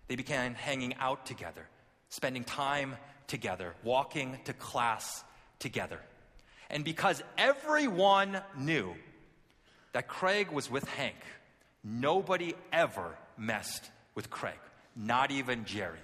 [0.07, 1.65] They began hanging out together,
[2.09, 5.23] spending time together, walking to class
[5.59, 5.99] together.
[6.69, 8.95] And because everyone knew
[9.93, 11.15] that Craig was with Hank,
[11.83, 14.59] nobody ever messed with Craig,
[14.95, 15.99] not even Jerry.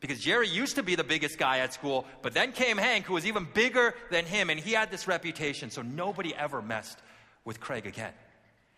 [0.00, 3.14] Because Jerry used to be the biggest guy at school, but then came Hank, who
[3.14, 6.98] was even bigger than him, and he had this reputation, so nobody ever messed
[7.44, 8.12] with Craig again.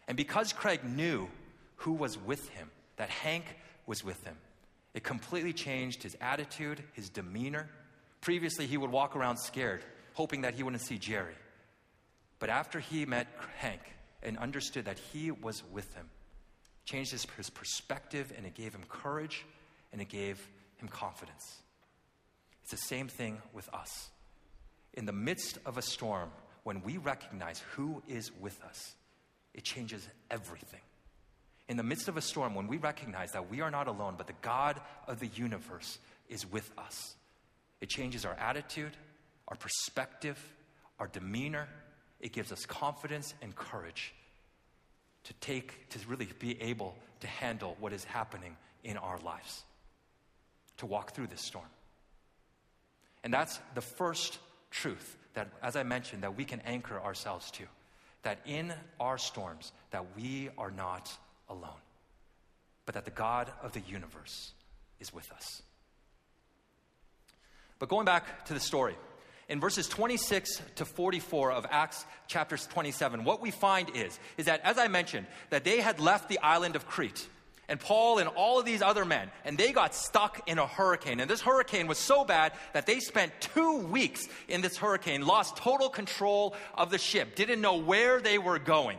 [0.07, 1.29] And because Craig knew
[1.79, 3.45] who was with him, that Hank
[3.87, 4.37] was with him.
[4.95, 7.69] It completely changed his attitude, his demeanor.
[8.21, 11.35] Previously, he would walk around scared, hoping that he wouldn't see Jerry.
[12.41, 13.81] But after he met Hank
[14.23, 16.09] and understood that he was with him,
[16.85, 19.45] changed his, his perspective and it gave him courage
[19.93, 20.49] and it gave
[20.79, 21.59] him confidence.
[22.63, 24.09] It's the same thing with us.
[24.95, 26.31] In the midst of a storm,
[26.65, 28.95] when we recognize who is with us,
[29.55, 30.81] it changes everything
[31.69, 34.27] in the midst of a storm, when we recognize that we are not alone, but
[34.27, 35.99] the God of the universe
[36.29, 37.15] is with us,
[37.81, 38.93] it changes our attitude,
[39.47, 40.39] our perspective,
[40.99, 41.69] our demeanor.
[42.21, 44.15] It gives us confidence and courage
[45.25, 49.63] to take, to really be able to handle what is happening in our lives,
[50.79, 51.67] to walk through this storm.
[53.23, 54.39] And that's the first
[54.71, 57.65] truth that, as I mentioned, that we can anchor ourselves to.
[58.23, 61.17] That in our storms, that we are not
[61.49, 61.83] alone,
[62.87, 64.53] but that the God of the universe
[65.01, 65.63] is with us.
[67.79, 68.97] But going back to the story,
[69.49, 74.61] in verses 26 to 44 of Acts chapter 27, what we find is, is that,
[74.63, 77.29] as I mentioned, that they had left the island of Crete.
[77.71, 81.21] And Paul and all of these other men, and they got stuck in a hurricane.
[81.21, 85.57] And this hurricane was so bad that they spent two weeks in this hurricane, lost
[85.57, 88.99] total control of the ship, didn't know where they were going.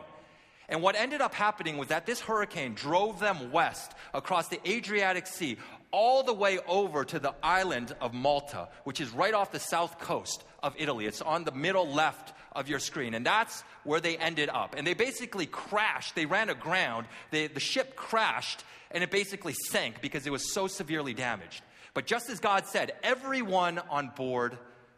[0.70, 5.26] And what ended up happening was that this hurricane drove them west across the Adriatic
[5.26, 5.58] Sea,
[5.90, 9.98] all the way over to the island of Malta, which is right off the south
[9.98, 11.06] coast of Italy.
[11.06, 13.14] It's on the middle left of your screen.
[13.14, 14.76] And that's where they ended up.
[14.76, 16.14] And they basically crashed.
[16.14, 17.06] They ran aground.
[17.32, 21.62] They, the ship crashed and it basically sank because it was so severely damaged.
[21.94, 24.56] But just as God said, everyone on board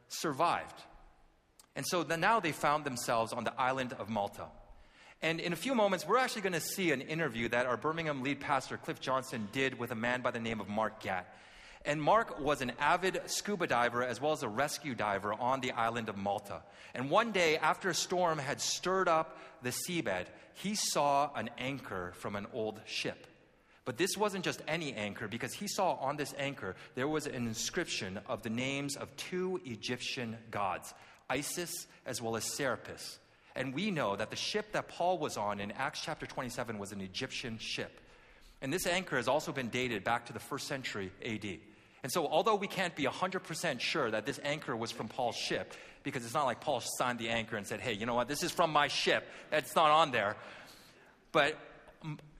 [0.08, 0.82] survived.
[1.74, 4.46] And so now they found themselves on the island of Malta.
[5.22, 8.22] And in a few moments, we're actually going to see an interview that our Birmingham
[8.22, 11.32] lead pastor, Cliff Johnson, did with a man by the name of Mark Gatt.
[11.84, 15.72] And Mark was an avid scuba diver as well as a rescue diver on the
[15.72, 16.62] island of Malta.
[16.94, 22.12] And one day, after a storm had stirred up the seabed, he saw an anchor
[22.16, 23.26] from an old ship.
[23.84, 27.46] But this wasn't just any anchor, because he saw on this anchor there was an
[27.46, 30.94] inscription of the names of two Egyptian gods,
[31.28, 33.18] Isis as well as Serapis.
[33.54, 36.92] And we know that the ship that Paul was on in Acts chapter 27 was
[36.92, 38.00] an Egyptian ship.
[38.60, 41.44] And this anchor has also been dated back to the first century AD.
[42.02, 45.74] And so, although we can't be 100% sure that this anchor was from Paul's ship,
[46.02, 48.42] because it's not like Paul signed the anchor and said, hey, you know what, this
[48.42, 50.36] is from my ship, that's not on there.
[51.30, 51.56] But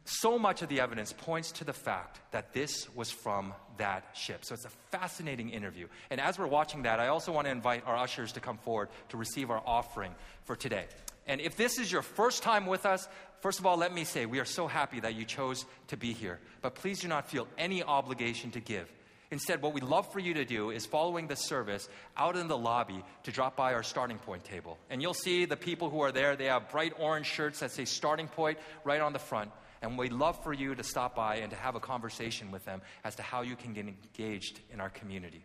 [0.04, 4.44] so much of the evidence points to the fact that this was from that ship.
[4.44, 5.86] So it's a fascinating interview.
[6.10, 8.88] And as we're watching that, I also want to invite our ushers to come forward
[9.10, 10.86] to receive our offering for today.
[11.26, 13.08] And if this is your first time with us,
[13.40, 16.12] first of all, let me say we are so happy that you chose to be
[16.12, 16.40] here.
[16.62, 18.92] But please do not feel any obligation to give.
[19.30, 21.88] Instead, what we'd love for you to do is following the service
[22.18, 24.78] out in the lobby to drop by our starting point table.
[24.90, 27.86] And you'll see the people who are there, they have bright orange shirts that say
[27.86, 29.50] starting point right on the front.
[29.82, 32.80] And we'd love for you to stop by and to have a conversation with them
[33.04, 35.44] as to how you can get engaged in our community.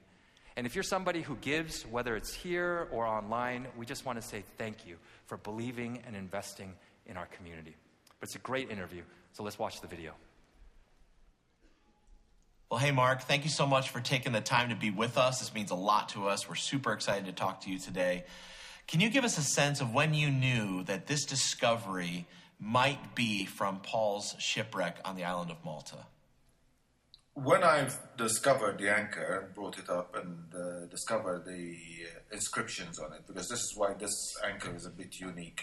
[0.56, 4.28] And if you're somebody who gives, whether it's here or online, we just want to
[4.28, 6.74] say thank you for believing and investing
[7.08, 7.76] in our community.
[8.20, 10.14] But it's a great interview, so let's watch the video.
[12.70, 15.40] Well, hey, Mark, thank you so much for taking the time to be with us.
[15.40, 16.50] This means a lot to us.
[16.50, 18.26] We're super excited to talk to you today.
[18.88, 22.26] Can you give us a sense of when you knew that this discovery
[22.60, 26.06] might be from Paul's shipwreck on the island of Malta?
[27.34, 27.88] When I
[28.18, 33.28] discovered the anchor and brought it up and uh, discovered the uh, inscriptions on it,
[33.28, 35.62] because this is why this anchor is a bit unique.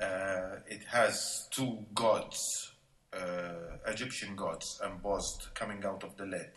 [0.00, 2.38] Uh, it has two gods,
[3.14, 6.50] uh, Egyptian gods, embossed coming out of the lead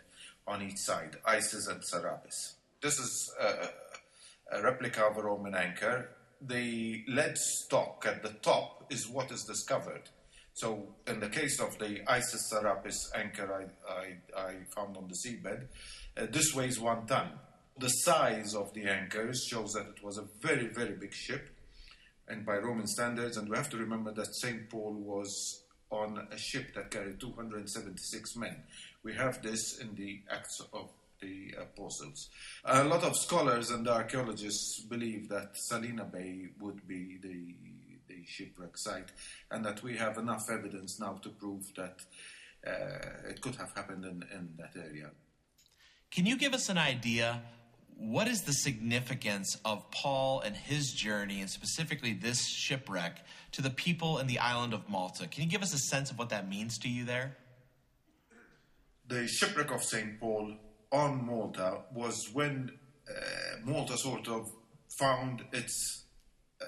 [0.46, 2.56] on each side, Isis and Serapis.
[2.82, 6.10] This is a, a replica of a Roman anchor
[6.42, 10.04] the lead stock at the top is what is discovered.
[10.54, 15.16] So, in the case of the Isis Serapis anchor I, I, I found on the
[15.16, 15.68] seabed,
[16.18, 17.30] uh, this weighs one ton.
[17.80, 21.50] The size of the anchors shows that it was a very, very big ship,
[22.28, 24.70] and by Roman standards, and we have to remember that St.
[24.70, 28.64] Paul was on a ship that carried 276 men.
[29.04, 30.89] We have this in the Acts of
[31.22, 32.30] the apostles.
[32.66, 37.56] A lot of scholars and archaeologists believe that Salina Bay would be the,
[38.22, 39.12] the shipwreck site,
[39.50, 42.00] and that we have enough evidence now to prove that
[42.66, 45.10] uh, it could have happened in, in that area.
[46.12, 47.42] Can you give us an idea?
[47.98, 53.70] What is the significance of Paul and his journey, and specifically this shipwreck, to the
[53.70, 55.28] people in the island of Malta?
[55.28, 57.38] Can you give us a sense of what that means to you there?
[59.08, 60.20] The shipwreck of St.
[60.20, 60.56] Paul
[60.92, 62.72] on Malta was when
[63.10, 64.50] uh, Malta sort of
[65.00, 66.06] found its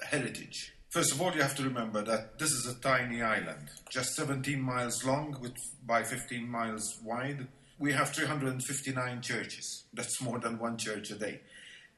[0.02, 0.73] heritage.
[0.94, 4.62] First of all, you have to remember that this is a tiny island, just 17
[4.62, 7.48] miles long with, by 15 miles wide.
[7.80, 9.86] We have 359 churches.
[9.92, 11.40] That's more than one church a day.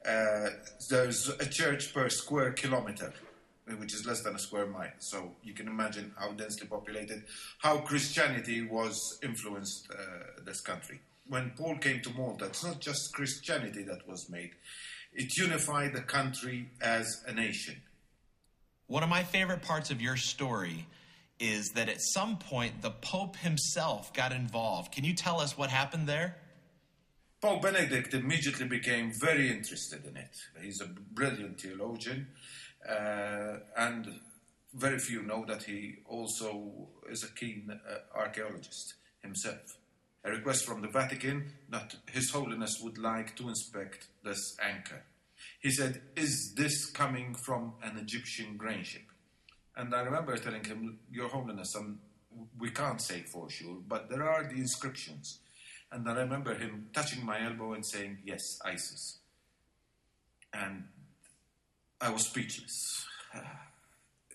[0.03, 0.49] Uh,
[0.89, 3.13] there's a church per square kilometer,
[3.77, 4.97] which is less than a square mile.
[4.97, 7.21] So you can imagine how densely populated,
[7.59, 13.13] how Christianity was influenced uh, this country when Paul came to Malta, it's not just
[13.13, 14.51] Christianity that was made,
[15.13, 17.81] it unified the country as a nation.
[18.87, 20.87] One of my favorite parts of your story
[21.39, 24.91] is that at some point the Pope himself got involved.
[24.91, 26.37] Can you tell us what happened there?
[27.41, 30.35] Pope Benedict immediately became very interested in it.
[30.61, 32.27] He's a brilliant theologian,
[32.87, 34.07] uh, and
[34.73, 39.77] very few know that he also is a keen uh, archaeologist himself
[40.27, 45.03] a request from the Vatican that His Holiness would like to inspect this anchor.
[45.59, 49.03] He said, Is this coming from an Egyptian grain ship?
[49.75, 51.99] And I remember telling him, Your Holiness, um,
[52.59, 55.39] we can't say for sure, but there are the inscriptions.
[55.91, 59.19] And I remember him touching my elbow and saying, Yes, Isis.
[60.53, 60.85] And
[61.99, 63.05] I was speechless.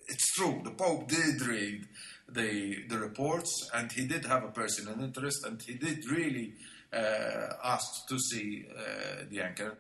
[0.09, 1.87] It's true, the Pope did read
[2.29, 6.55] the the reports, and he did have a personal interest, and he did really
[6.93, 9.79] uh, ask to see uh, the anchor.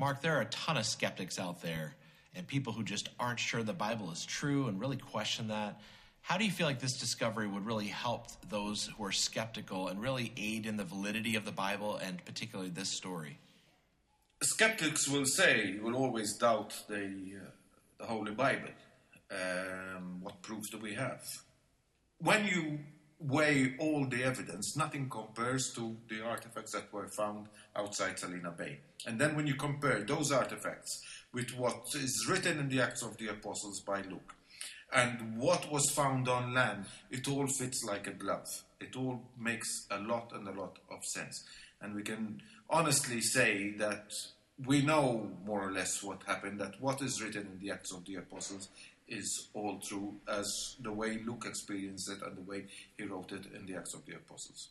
[0.00, 1.94] Mark, there are a ton of skeptics out there,
[2.34, 5.78] and people who just aren't sure the Bible is true and really question that.
[6.22, 10.00] How do you feel like this discovery would really help those who are skeptical and
[10.00, 13.36] really aid in the validity of the Bible and particularly this story?
[14.42, 17.50] skeptics will say, will always doubt the, uh,
[17.98, 18.70] the Holy Bible.
[19.30, 21.22] Um, what proofs do we have?
[22.16, 22.78] When you
[23.20, 28.80] weigh all the evidence, nothing compares to the artifacts that were found outside Salina Bay.
[29.06, 31.02] And then when you compare those artifacts
[31.32, 34.34] with what is written in the Acts of the Apostles by Luke
[34.92, 38.48] and what was found on land, it all fits like a glove.
[38.80, 41.44] It all makes a lot and a lot of sense.
[41.82, 44.10] And we can honestly say that
[44.66, 48.04] we know more or less what happened, that what is written in the Acts of
[48.04, 48.68] the Apostles
[49.10, 53.46] is all true as the way Luke experienced it and the way he wrote it
[53.54, 54.70] in the Acts of the Apostles.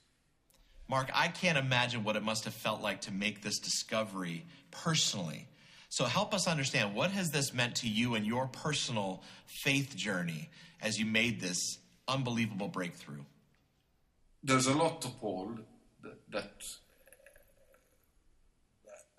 [0.89, 5.47] Mark, I can't imagine what it must have felt like to make this discovery personally.
[5.89, 10.49] So help us understand what has this meant to you and your personal faith journey
[10.81, 11.77] as you made this
[12.07, 13.23] unbelievable breakthrough?
[14.43, 15.59] There's a lot to Paul
[16.01, 16.63] that, that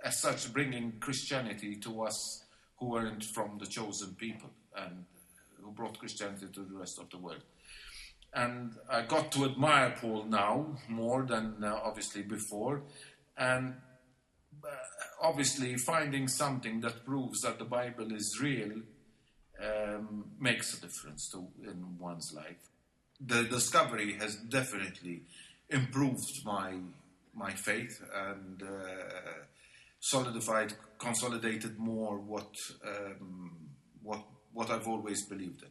[0.03, 2.45] as such, bringing Christianity to us
[2.79, 5.05] who weren't from the chosen people and
[5.63, 7.43] who brought Christianity to the rest of the world.
[8.33, 12.83] And I got to admire Paul now more than uh, obviously before.
[13.37, 13.75] And
[14.65, 14.69] uh,
[15.23, 18.83] obviously, finding something that proves that the Bible is real
[19.63, 22.69] um, makes a difference to, in one's life.
[23.21, 25.23] The discovery has definitely
[25.69, 26.75] improved my
[27.35, 29.45] my faith and uh,
[30.01, 32.55] solidified, consolidated more what
[32.87, 33.57] um,
[34.03, 34.23] what
[34.53, 35.69] what I've always believed in.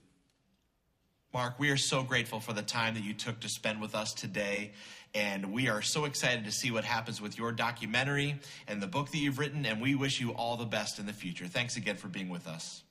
[1.31, 4.13] Mark, we are so grateful for the time that you took to spend with us
[4.13, 4.71] today.
[5.13, 9.11] And we are so excited to see what happens with your documentary and the book
[9.11, 9.63] that you've written.
[9.65, 11.45] And we wish you all the best in the future.
[11.45, 12.83] Thanks again for being with us.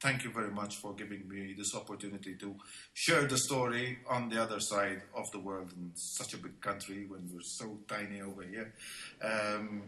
[0.00, 2.56] Thank you very much for giving me this opportunity to
[2.92, 7.06] share the story on the other side of the world in such a big country
[7.06, 8.74] when we're so tiny over here.
[9.22, 9.82] Um,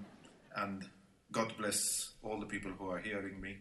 [0.57, 0.85] and
[1.33, 1.81] God bless
[2.23, 3.57] all the people who are hearing me,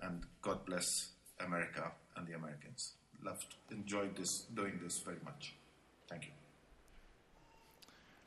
[0.00, 1.12] and God bless
[1.44, 2.92] America and the Americans.
[3.24, 5.54] Loved, enjoyed this, doing this very much.
[6.08, 6.30] Thank you.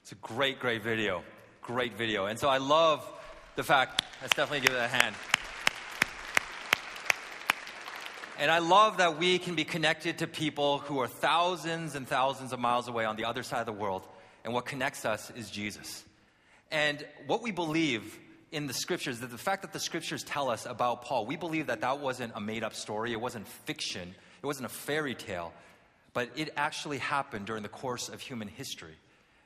[0.02, 1.24] It's a great, great video.
[1.62, 2.28] Great video.
[2.28, 3.06] And so I love
[3.56, 5.16] the fact, let's definitely give it a hand.
[8.38, 12.52] And I love that we can be connected to people who are thousands and thousands
[12.52, 14.06] of miles away on the other side of the world.
[14.44, 16.04] And what connects us is Jesus.
[16.70, 18.20] And what we believe
[18.56, 21.68] in the scriptures, that the fact that the scriptures tell us about Paul, we believe
[21.68, 25.52] that that wasn't a made up story, it wasn't fiction, it wasn't a fairy tale,
[26.14, 28.96] but it actually happened during the course of human history.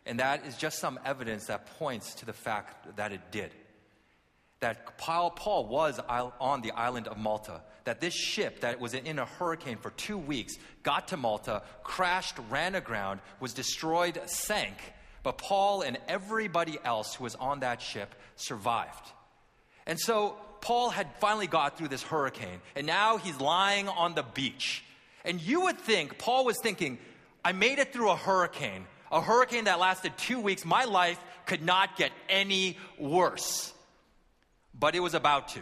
[0.05, 3.49] And that is just some evidence that points to the fact that it did.
[4.59, 9.17] That Paul, Paul was on the island of Malta, that this ship that was in
[9.17, 10.53] a hurricane for two weeks
[10.83, 14.75] got to Malta, crashed, ran aground, was destroyed, sank,
[15.23, 19.11] but Paul and everybody else who was on that ship survived.
[19.85, 24.23] And so Paul had finally got through this hurricane, and now he's lying on the
[24.23, 24.83] beach.
[25.25, 26.97] And you would think, Paul was thinking,
[27.43, 30.65] I made it through a hurricane, a hurricane that lasted two weeks.
[30.65, 33.73] My life could not get any worse.
[34.77, 35.61] But it was about to.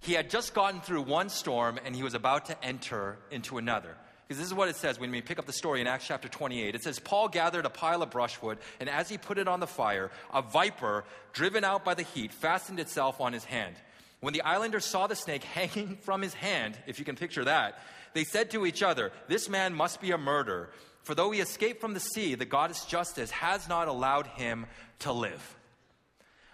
[0.00, 3.96] He had just gotten through one storm and he was about to enter into another.
[4.28, 6.28] Because this is what it says when we pick up the story in Acts chapter
[6.28, 6.74] 28.
[6.74, 9.66] It says, Paul gathered a pile of brushwood, and as he put it on the
[9.66, 13.74] fire, a viper, driven out by the heat, fastened itself on his hand.
[14.20, 17.78] When the islanders saw the snake hanging from his hand, if you can picture that,
[18.12, 20.68] they said to each other, This man must be a murderer,
[21.04, 24.66] for though he escaped from the sea, the goddess Justice has not allowed him
[25.00, 25.56] to live.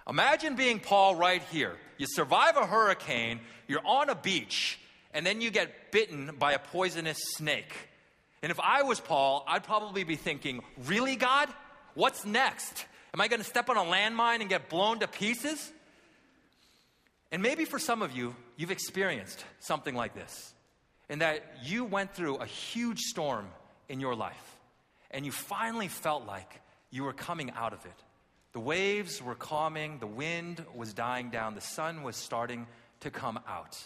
[0.09, 1.77] Imagine being Paul right here.
[1.99, 4.79] You survive a hurricane, you're on a beach,
[5.15, 7.73] and then you get bitten by a poisonous snake.
[8.43, 11.49] And if I was Paul, I'd probably be thinking, Really, God?
[11.95, 12.85] What's next?
[13.15, 15.73] Am I going to step on a landmine and get blown to pieces?
[17.31, 20.53] And maybe for some of you, you've experienced something like this,
[21.09, 23.47] in that you went through a huge storm
[23.89, 24.57] in your life,
[25.11, 26.61] and you finally felt like
[26.91, 28.03] you were coming out of it.
[28.53, 32.67] The waves were calming, the wind was dying down, the sun was starting
[33.01, 33.79] to come out.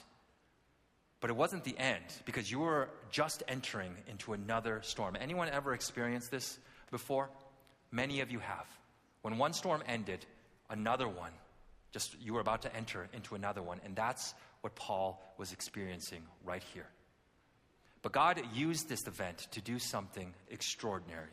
[1.20, 5.16] But it wasn't the end because you were just entering into another storm.
[5.20, 6.58] Anyone ever experienced this
[6.90, 7.28] before?
[7.90, 8.66] Many of you have.
[9.22, 10.24] When one storm ended,
[10.70, 11.32] another one,
[11.92, 13.80] just you were about to enter into another one.
[13.84, 16.86] And that's what Paul was experiencing right here.
[18.02, 21.30] But God used this event to do something extraordinary.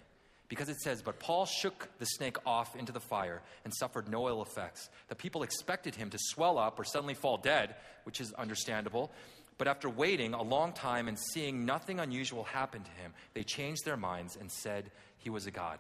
[0.48, 4.28] Because it says, But Paul shook the snake off into the fire and suffered no
[4.28, 4.90] ill effects.
[5.08, 9.12] The people expected him to swell up or suddenly fall dead, which is understandable.
[9.58, 13.86] But after waiting a long time and seeing nothing unusual happen to him, they changed
[13.86, 15.80] their minds and said he was a god.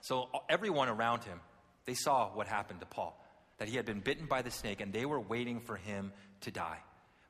[0.00, 1.40] So everyone around him,
[1.84, 3.22] they saw what happened to Paul.
[3.58, 6.12] that he had been bitten by the snake and they were waiting for him
[6.42, 6.78] to die.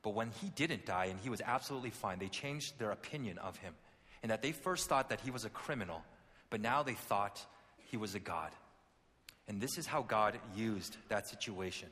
[0.01, 3.57] But when he didn't die and he was absolutely fine, they changed their opinion of
[3.57, 3.73] him.
[4.21, 6.03] And that they first thought that he was a criminal,
[6.49, 7.43] but now they thought
[7.89, 8.51] he was a god.
[9.47, 11.89] And this is how God used that situation.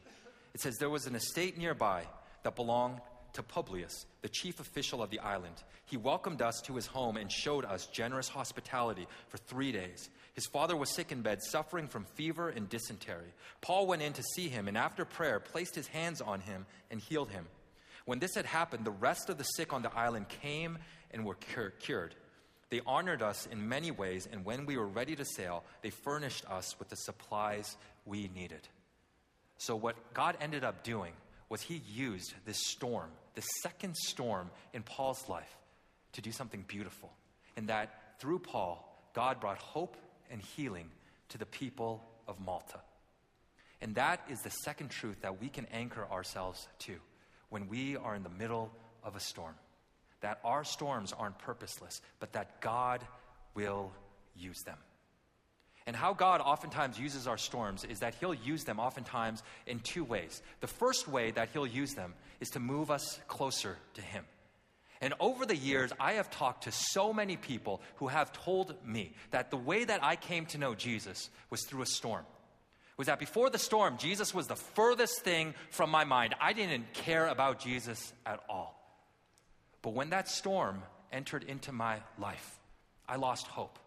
[0.53, 2.03] It says there was an estate nearby
[2.43, 2.99] that belonged
[3.34, 5.55] to Publius, the chief official of the island.
[5.86, 10.09] He welcomed us to his home and showed us generous hospitality for three days.
[10.34, 13.34] His father was sick in bed, suffering from fever and dysentery.
[13.61, 16.99] Paul went in to see him and, after prayer, placed his hands on him and
[16.99, 17.47] healed him.
[18.05, 20.78] When this had happened, the rest of the sick on the island came
[21.11, 22.15] and were cur- cured.
[22.69, 26.45] They honored us in many ways, and when we were ready to sail, they furnished
[26.45, 28.67] us with the supplies we needed.
[29.57, 31.13] So, what God ended up doing
[31.49, 35.55] was He used this storm, the second storm in Paul's life,
[36.13, 37.11] to do something beautiful.
[37.55, 38.83] And that through Paul,
[39.13, 39.97] God brought hope
[40.29, 40.89] and healing
[41.29, 42.79] to the people of Malta.
[43.81, 46.95] And that is the second truth that we can anchor ourselves to
[47.49, 48.71] when we are in the middle
[49.03, 49.55] of a storm.
[50.21, 53.05] That our storms aren't purposeless, but that God
[53.53, 53.91] will
[54.35, 54.77] use them.
[55.88, 60.03] And how God oftentimes uses our storms is that He'll use them oftentimes in two
[60.03, 60.41] ways.
[60.59, 64.25] The first way that He'll use them is to move us closer to Him.
[64.99, 69.13] And over the years, I have talked to so many people who have told me
[69.31, 72.25] that the way that I came to know Jesus was through a storm.
[72.97, 76.35] Was that before the storm, Jesus was the furthest thing from my mind.
[76.41, 78.73] I didn't care about Jesus at all.
[79.83, 80.81] But when that storm
[81.13, 82.59] entered into my life,
[83.07, 83.79] I lost hope.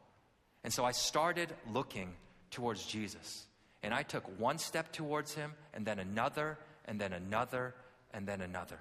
[0.64, 2.14] And so I started looking
[2.50, 3.46] towards Jesus.
[3.82, 7.74] And I took one step towards him, and then another, and then another,
[8.12, 8.78] and then another.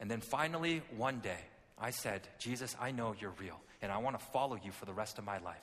[0.00, 1.38] And then finally, one day,
[1.78, 4.92] I said, Jesus, I know you're real, and I want to follow you for the
[4.92, 5.62] rest of my life.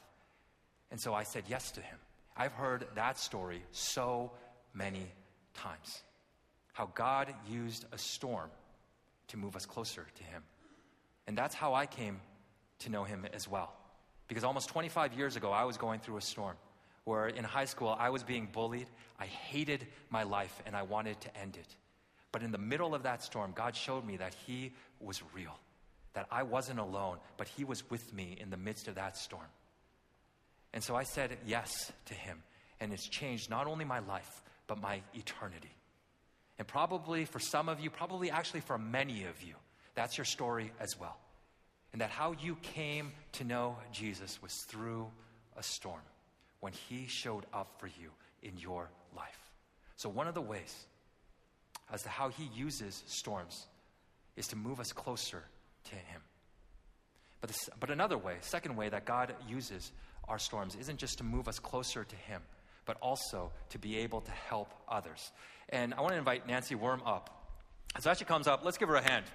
[0.91, 1.97] And so I said yes to him.
[2.37, 4.31] I've heard that story so
[4.73, 5.05] many
[5.53, 6.01] times.
[6.71, 8.49] How God used a storm
[9.27, 10.43] to move us closer to him.
[11.27, 12.21] And that's how I came
[12.79, 13.73] to know him as well.
[14.29, 16.55] Because almost 25 years ago, I was going through a storm
[17.03, 18.87] where in high school I was being bullied.
[19.19, 21.75] I hated my life and I wanted to end it.
[22.31, 25.57] But in the middle of that storm, God showed me that He was real,
[26.13, 29.47] that I wasn't alone, but He was with me in the midst of that storm.
[30.71, 32.43] And so I said yes to Him,
[32.79, 35.75] and it's changed not only my life, but my eternity.
[36.59, 39.55] And probably for some of you, probably actually for many of you,
[39.95, 41.17] that's your story as well.
[41.91, 45.07] And that how you came to know Jesus was through
[45.57, 46.01] a storm
[46.59, 48.11] when he showed up for you
[48.43, 49.51] in your life.
[49.95, 50.85] So, one of the ways
[51.91, 53.65] as to how he uses storms
[54.37, 55.43] is to move us closer
[55.85, 56.21] to him.
[57.41, 59.91] But, this, but another way, second way that God uses
[60.27, 62.41] our storms isn't just to move us closer to him,
[62.85, 65.31] but also to be able to help others.
[65.69, 67.35] And I want to invite Nancy Worm up.
[67.99, 69.25] So as she comes up, let's give her a hand.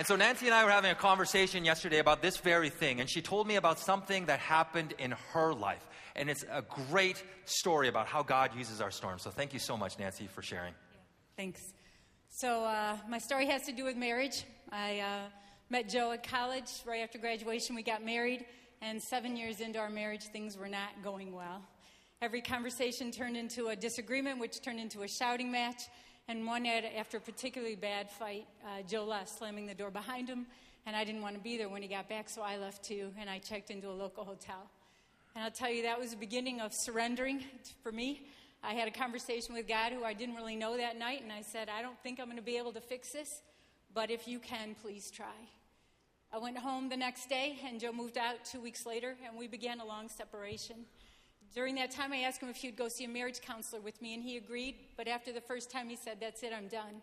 [0.00, 3.10] And so Nancy and I were having a conversation yesterday about this very thing, and
[3.10, 5.86] she told me about something that happened in her life.
[6.16, 9.20] And it's a great story about how God uses our storms.
[9.20, 10.72] So thank you so much, Nancy, for sharing.
[11.36, 11.60] Thanks.
[12.30, 14.44] So, uh, my story has to do with marriage.
[14.72, 15.28] I uh,
[15.68, 16.70] met Joe at college.
[16.86, 18.46] Right after graduation, we got married.
[18.80, 21.60] And seven years into our marriage, things were not going well.
[22.22, 25.82] Every conversation turned into a disagreement, which turned into a shouting match.
[26.30, 30.28] And one night, after a particularly bad fight, uh, Joe left, slamming the door behind
[30.28, 30.46] him.
[30.86, 33.10] And I didn't want to be there when he got back, so I left too.
[33.18, 34.70] And I checked into a local hotel.
[35.34, 37.42] And I'll tell you, that was the beginning of surrendering
[37.82, 38.28] for me.
[38.62, 41.42] I had a conversation with God who I didn't really know that night, and I
[41.42, 43.42] said, I don't think I'm going to be able to fix this,
[43.92, 45.34] but if you can, please try.
[46.32, 49.48] I went home the next day, and Joe moved out two weeks later, and we
[49.48, 50.84] began a long separation.
[51.54, 54.14] During that time, I asked him if he'd go see a marriage counselor with me,
[54.14, 54.76] and he agreed.
[54.96, 57.02] But after the first time, he said, That's it, I'm done.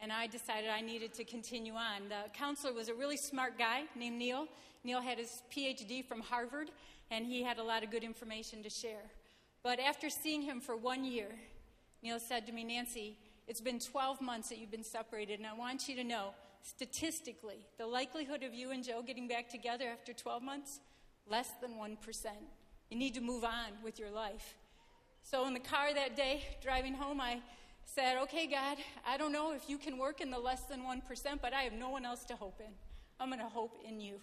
[0.00, 2.08] And I decided I needed to continue on.
[2.08, 4.46] The counselor was a really smart guy named Neil.
[4.84, 6.70] Neil had his PhD from Harvard,
[7.10, 9.10] and he had a lot of good information to share.
[9.62, 11.28] But after seeing him for one year,
[12.02, 13.16] Neil said to me, Nancy,
[13.46, 16.30] it's been 12 months that you've been separated, and I want you to know,
[16.62, 20.80] statistically, the likelihood of you and Joe getting back together after 12 months,
[21.28, 21.96] less than 1%.
[22.92, 24.54] You need to move on with your life.
[25.22, 27.40] So, in the car that day, driving home, I
[27.86, 28.76] said, Okay, God,
[29.06, 31.00] I don't know if you can work in the less than 1%,
[31.40, 32.70] but I have no one else to hope in.
[33.18, 34.20] I'm going to hope in you.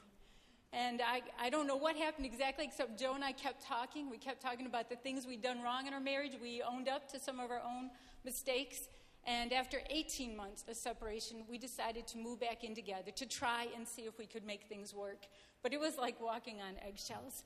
[0.72, 4.07] And I, I don't know what happened exactly, except Joe and I kept talking.
[4.07, 6.34] We kept talking about the things we'd done wrong in our marriage.
[6.39, 7.89] We owned up to some of our own
[8.24, 8.82] mistakes.
[9.26, 13.65] And after 18 months of separation, we decided to move back in together to try
[13.76, 15.26] and see if we could make things work.
[15.63, 17.43] But it was like walking on eggshells.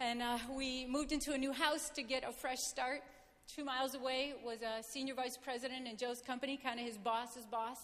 [0.00, 3.00] And uh, we moved into a new house to get a fresh start.
[3.46, 7.46] Two miles away was a senior vice president in Joe's company, kind of his boss's
[7.46, 7.78] boss.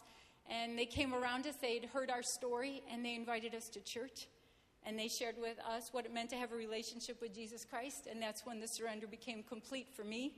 [0.51, 4.27] And they came around us, they'd heard our story, and they invited us to church.
[4.85, 8.09] And they shared with us what it meant to have a relationship with Jesus Christ.
[8.11, 10.33] And that's when the surrender became complete for me,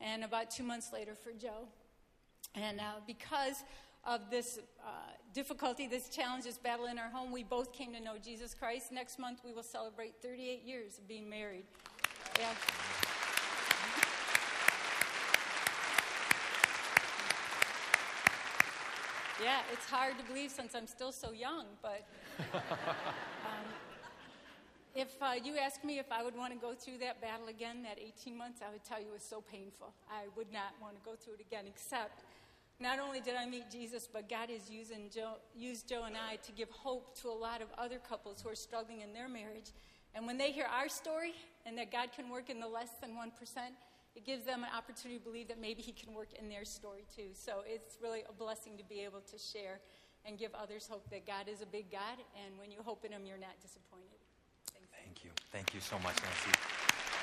[0.00, 1.66] and about two months later for Joe.
[2.54, 3.64] And uh, because
[4.06, 4.90] of this uh,
[5.34, 8.92] difficulty, this challenge, this battle in our home, we both came to know Jesus Christ.
[8.92, 11.64] Next month, we will celebrate 38 years of being married.
[12.38, 12.46] Yeah.
[19.42, 22.06] Yeah, it's hard to believe since I'm still so young, but
[22.54, 22.62] um,
[24.94, 27.82] if uh, you ask me if I would want to go through that battle again,
[27.82, 29.92] that 18 months, I would tell you it was so painful.
[30.10, 32.22] I would not want to go through it again, except
[32.80, 36.36] not only did I meet Jesus, but God has using Joe, used Joe and I
[36.36, 39.72] to give hope to a lot of other couples who are struggling in their marriage.
[40.14, 41.32] And when they hear our story
[41.64, 43.30] and that God can work in the less than 1%,
[44.14, 47.04] it gives them an opportunity to believe that maybe He can work in their story
[47.14, 47.28] too.
[47.34, 49.80] So it's really a blessing to be able to share
[50.26, 53.12] and give others hope that God is a big God, and when you hope in
[53.12, 54.18] Him, you're not disappointed.
[55.04, 55.30] Thank you.
[55.52, 57.15] Thank you so much, Nancy.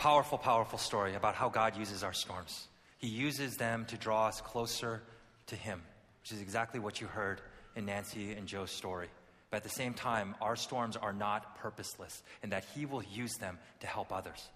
[0.00, 2.68] Powerful, powerful story about how God uses our storms.
[2.96, 5.02] He uses them to draw us closer
[5.48, 5.82] to Him,
[6.22, 7.42] which is exactly what you heard
[7.76, 9.08] in Nancy and Joe's story.
[9.50, 13.34] But at the same time, our storms are not purposeless, and that He will use
[13.34, 14.48] them to help others.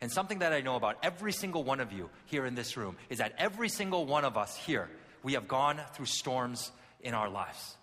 [0.00, 2.96] And something that I know about every single one of you here in this room
[3.08, 4.90] is that every single one of us here,
[5.22, 6.72] we have gone through storms
[7.02, 7.76] in our lives.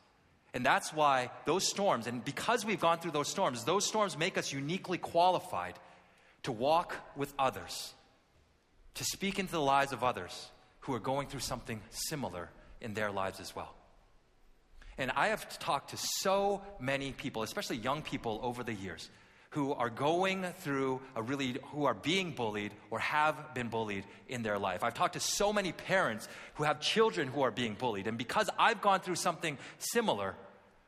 [0.53, 4.38] And that's why those storms, and because we've gone through those storms, those storms make
[4.38, 5.76] us uniquely qualified
[6.46, 7.93] to walk with others,
[8.96, 10.50] to speak into the lives of others
[10.82, 12.50] who are going through something similar
[12.82, 13.74] in their lives as well.
[14.98, 19.10] And I have talked to so many people, especially young people over the years,
[19.50, 24.43] who are going through a really, who are being bullied or have been bullied in
[24.43, 24.84] their life.
[24.84, 28.08] I've talked to so many parents who have children who are being bullied.
[28.08, 30.36] And because I've gone through something similar,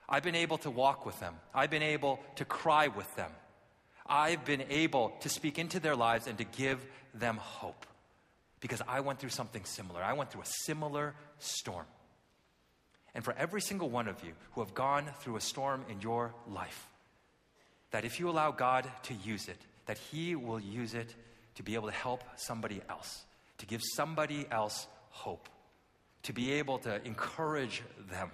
[0.08, 1.36] I've been able to walk with them.
[1.54, 3.32] I've been able to cry with them.
[4.10, 7.86] I've been able to speak into their lives and to give them hope
[8.60, 10.04] because I went through something similar.
[10.04, 11.86] I went through a similar storm.
[13.14, 16.34] And for every single one of you who have gone through a storm in your
[16.48, 16.88] life,
[17.92, 21.16] that if you allow God to use it, that He will use it
[21.56, 23.26] to be able to help somebody else,
[23.58, 25.50] to give somebody else hope,
[26.24, 27.82] to be able to encourage
[28.12, 28.30] them,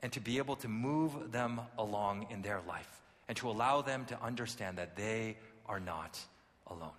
[0.00, 4.04] and to be able to move them along in their life, and to allow them
[4.06, 6.18] to understand that they are not
[6.66, 6.90] alone.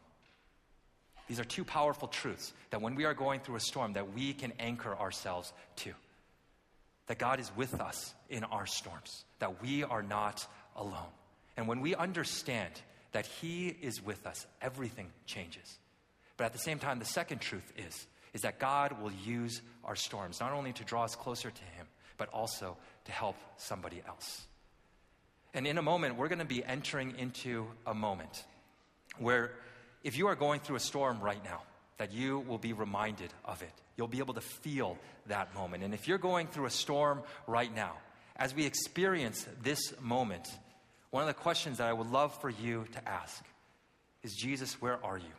[1.28, 4.34] These are two powerful truths that when we are going through a storm that we
[4.34, 5.94] can anchor ourselves to.
[7.08, 11.12] That God is with us in our storms, that we are not alone.
[11.56, 12.72] And when we understand
[13.14, 15.80] that He is with us, everything changes.
[16.36, 19.96] But at the same time, the second truth is, is that God will use our
[19.96, 24.46] storms not only to draw us closer to Him, but also to help somebody else.
[25.58, 28.46] And in a moment, we're going to be entering into a moment
[29.18, 29.54] where
[30.04, 31.64] if you are going through a storm right now,
[31.98, 33.72] that you will be reminded of it.
[33.96, 35.84] You'll be able to feel that moment.
[35.84, 37.94] And if you're going through a storm right now,
[38.36, 40.48] as we experience this moment,
[41.10, 43.44] one of the questions that I would love for you to ask
[44.22, 45.34] is Jesus, where are you?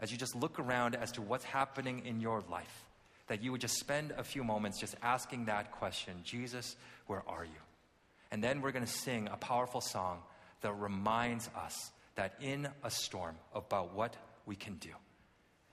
[0.00, 2.86] As you just look around as to what's happening in your life,
[3.26, 6.74] that you would just spend a few moments just asking that question Jesus,
[7.06, 7.65] where are you?
[8.30, 10.18] And then we're going to sing a powerful song
[10.62, 14.16] that reminds us that in a storm about what
[14.46, 14.90] we can do.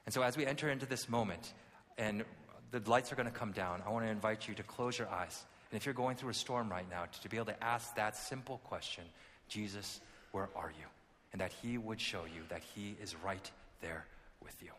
[0.06, 1.54] And so as we enter into this moment
[1.98, 2.24] and
[2.72, 5.10] the lights are going to come down, I want to invite you to close your
[5.10, 5.46] eyes.
[5.72, 8.16] And if you're going through a storm right now, to be able to ask that
[8.16, 9.04] simple question
[9.48, 10.02] Jesus,
[10.32, 10.86] where are you?
[11.32, 13.52] And that He would show you that He is right
[13.82, 14.06] there
[14.44, 14.72] with you.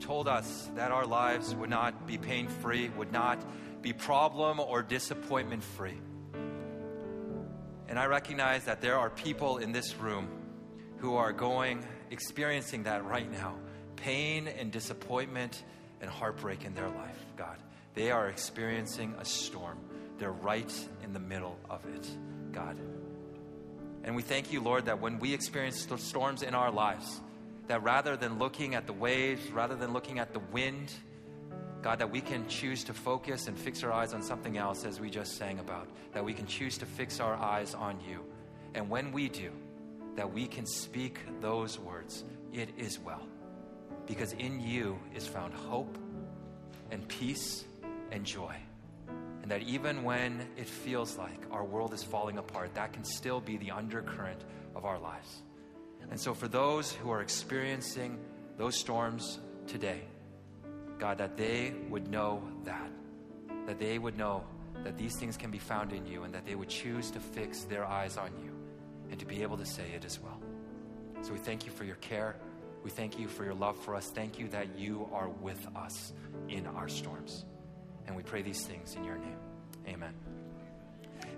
[0.00, 3.38] told us that our lives would not be pain free, would not
[3.82, 5.98] be problem or disappointment free.
[7.88, 10.28] And I recognize that there are people in this room
[10.98, 13.54] who are going, experiencing that right now
[13.96, 15.62] pain and disappointment
[16.00, 17.58] and heartbreak in their life, God.
[17.94, 19.78] They are experiencing a storm.
[20.18, 20.72] They're right
[21.02, 22.08] in the middle of it,
[22.52, 22.78] God.
[24.02, 27.20] And we thank you, Lord, that when we experience storms in our lives,
[27.70, 30.92] that rather than looking at the waves, rather than looking at the wind,
[31.82, 34.98] God, that we can choose to focus and fix our eyes on something else as
[34.98, 35.86] we just sang about.
[36.12, 38.24] That we can choose to fix our eyes on you.
[38.74, 39.52] And when we do,
[40.16, 43.22] that we can speak those words, it is well.
[44.04, 45.96] Because in you is found hope
[46.90, 47.64] and peace
[48.10, 48.56] and joy.
[49.42, 53.40] And that even when it feels like our world is falling apart, that can still
[53.40, 54.44] be the undercurrent
[54.74, 55.42] of our lives.
[56.10, 58.18] And so, for those who are experiencing
[58.56, 60.00] those storms today,
[60.98, 62.90] God, that they would know that,
[63.66, 64.44] that they would know
[64.84, 67.62] that these things can be found in you, and that they would choose to fix
[67.64, 68.50] their eyes on you
[69.10, 70.40] and to be able to say it as well.
[71.22, 72.36] So, we thank you for your care.
[72.82, 74.10] We thank you for your love for us.
[74.10, 76.12] Thank you that you are with us
[76.48, 77.44] in our storms.
[78.06, 79.36] And we pray these things in your name.
[79.86, 80.29] Amen.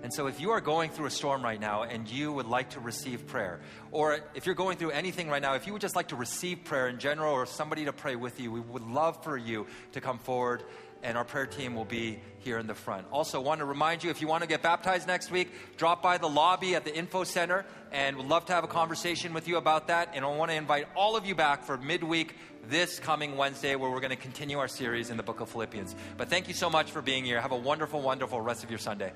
[0.03, 2.71] And so, if you are going through a storm right now and you would like
[2.71, 5.95] to receive prayer, or if you're going through anything right now, if you would just
[5.95, 9.23] like to receive prayer in general or somebody to pray with you, we would love
[9.23, 10.63] for you to come forward
[11.03, 13.05] and our prayer team will be here in the front.
[13.11, 16.17] Also, want to remind you if you want to get baptized next week, drop by
[16.17, 19.57] the lobby at the info center and we'd love to have a conversation with you
[19.57, 20.09] about that.
[20.13, 22.35] And I want to invite all of you back for midweek
[22.67, 25.93] this coming Wednesday where we're going to continue our series in the book of Philippians.
[26.17, 27.39] But thank you so much for being here.
[27.39, 29.11] Have a wonderful, wonderful rest of your Sunday.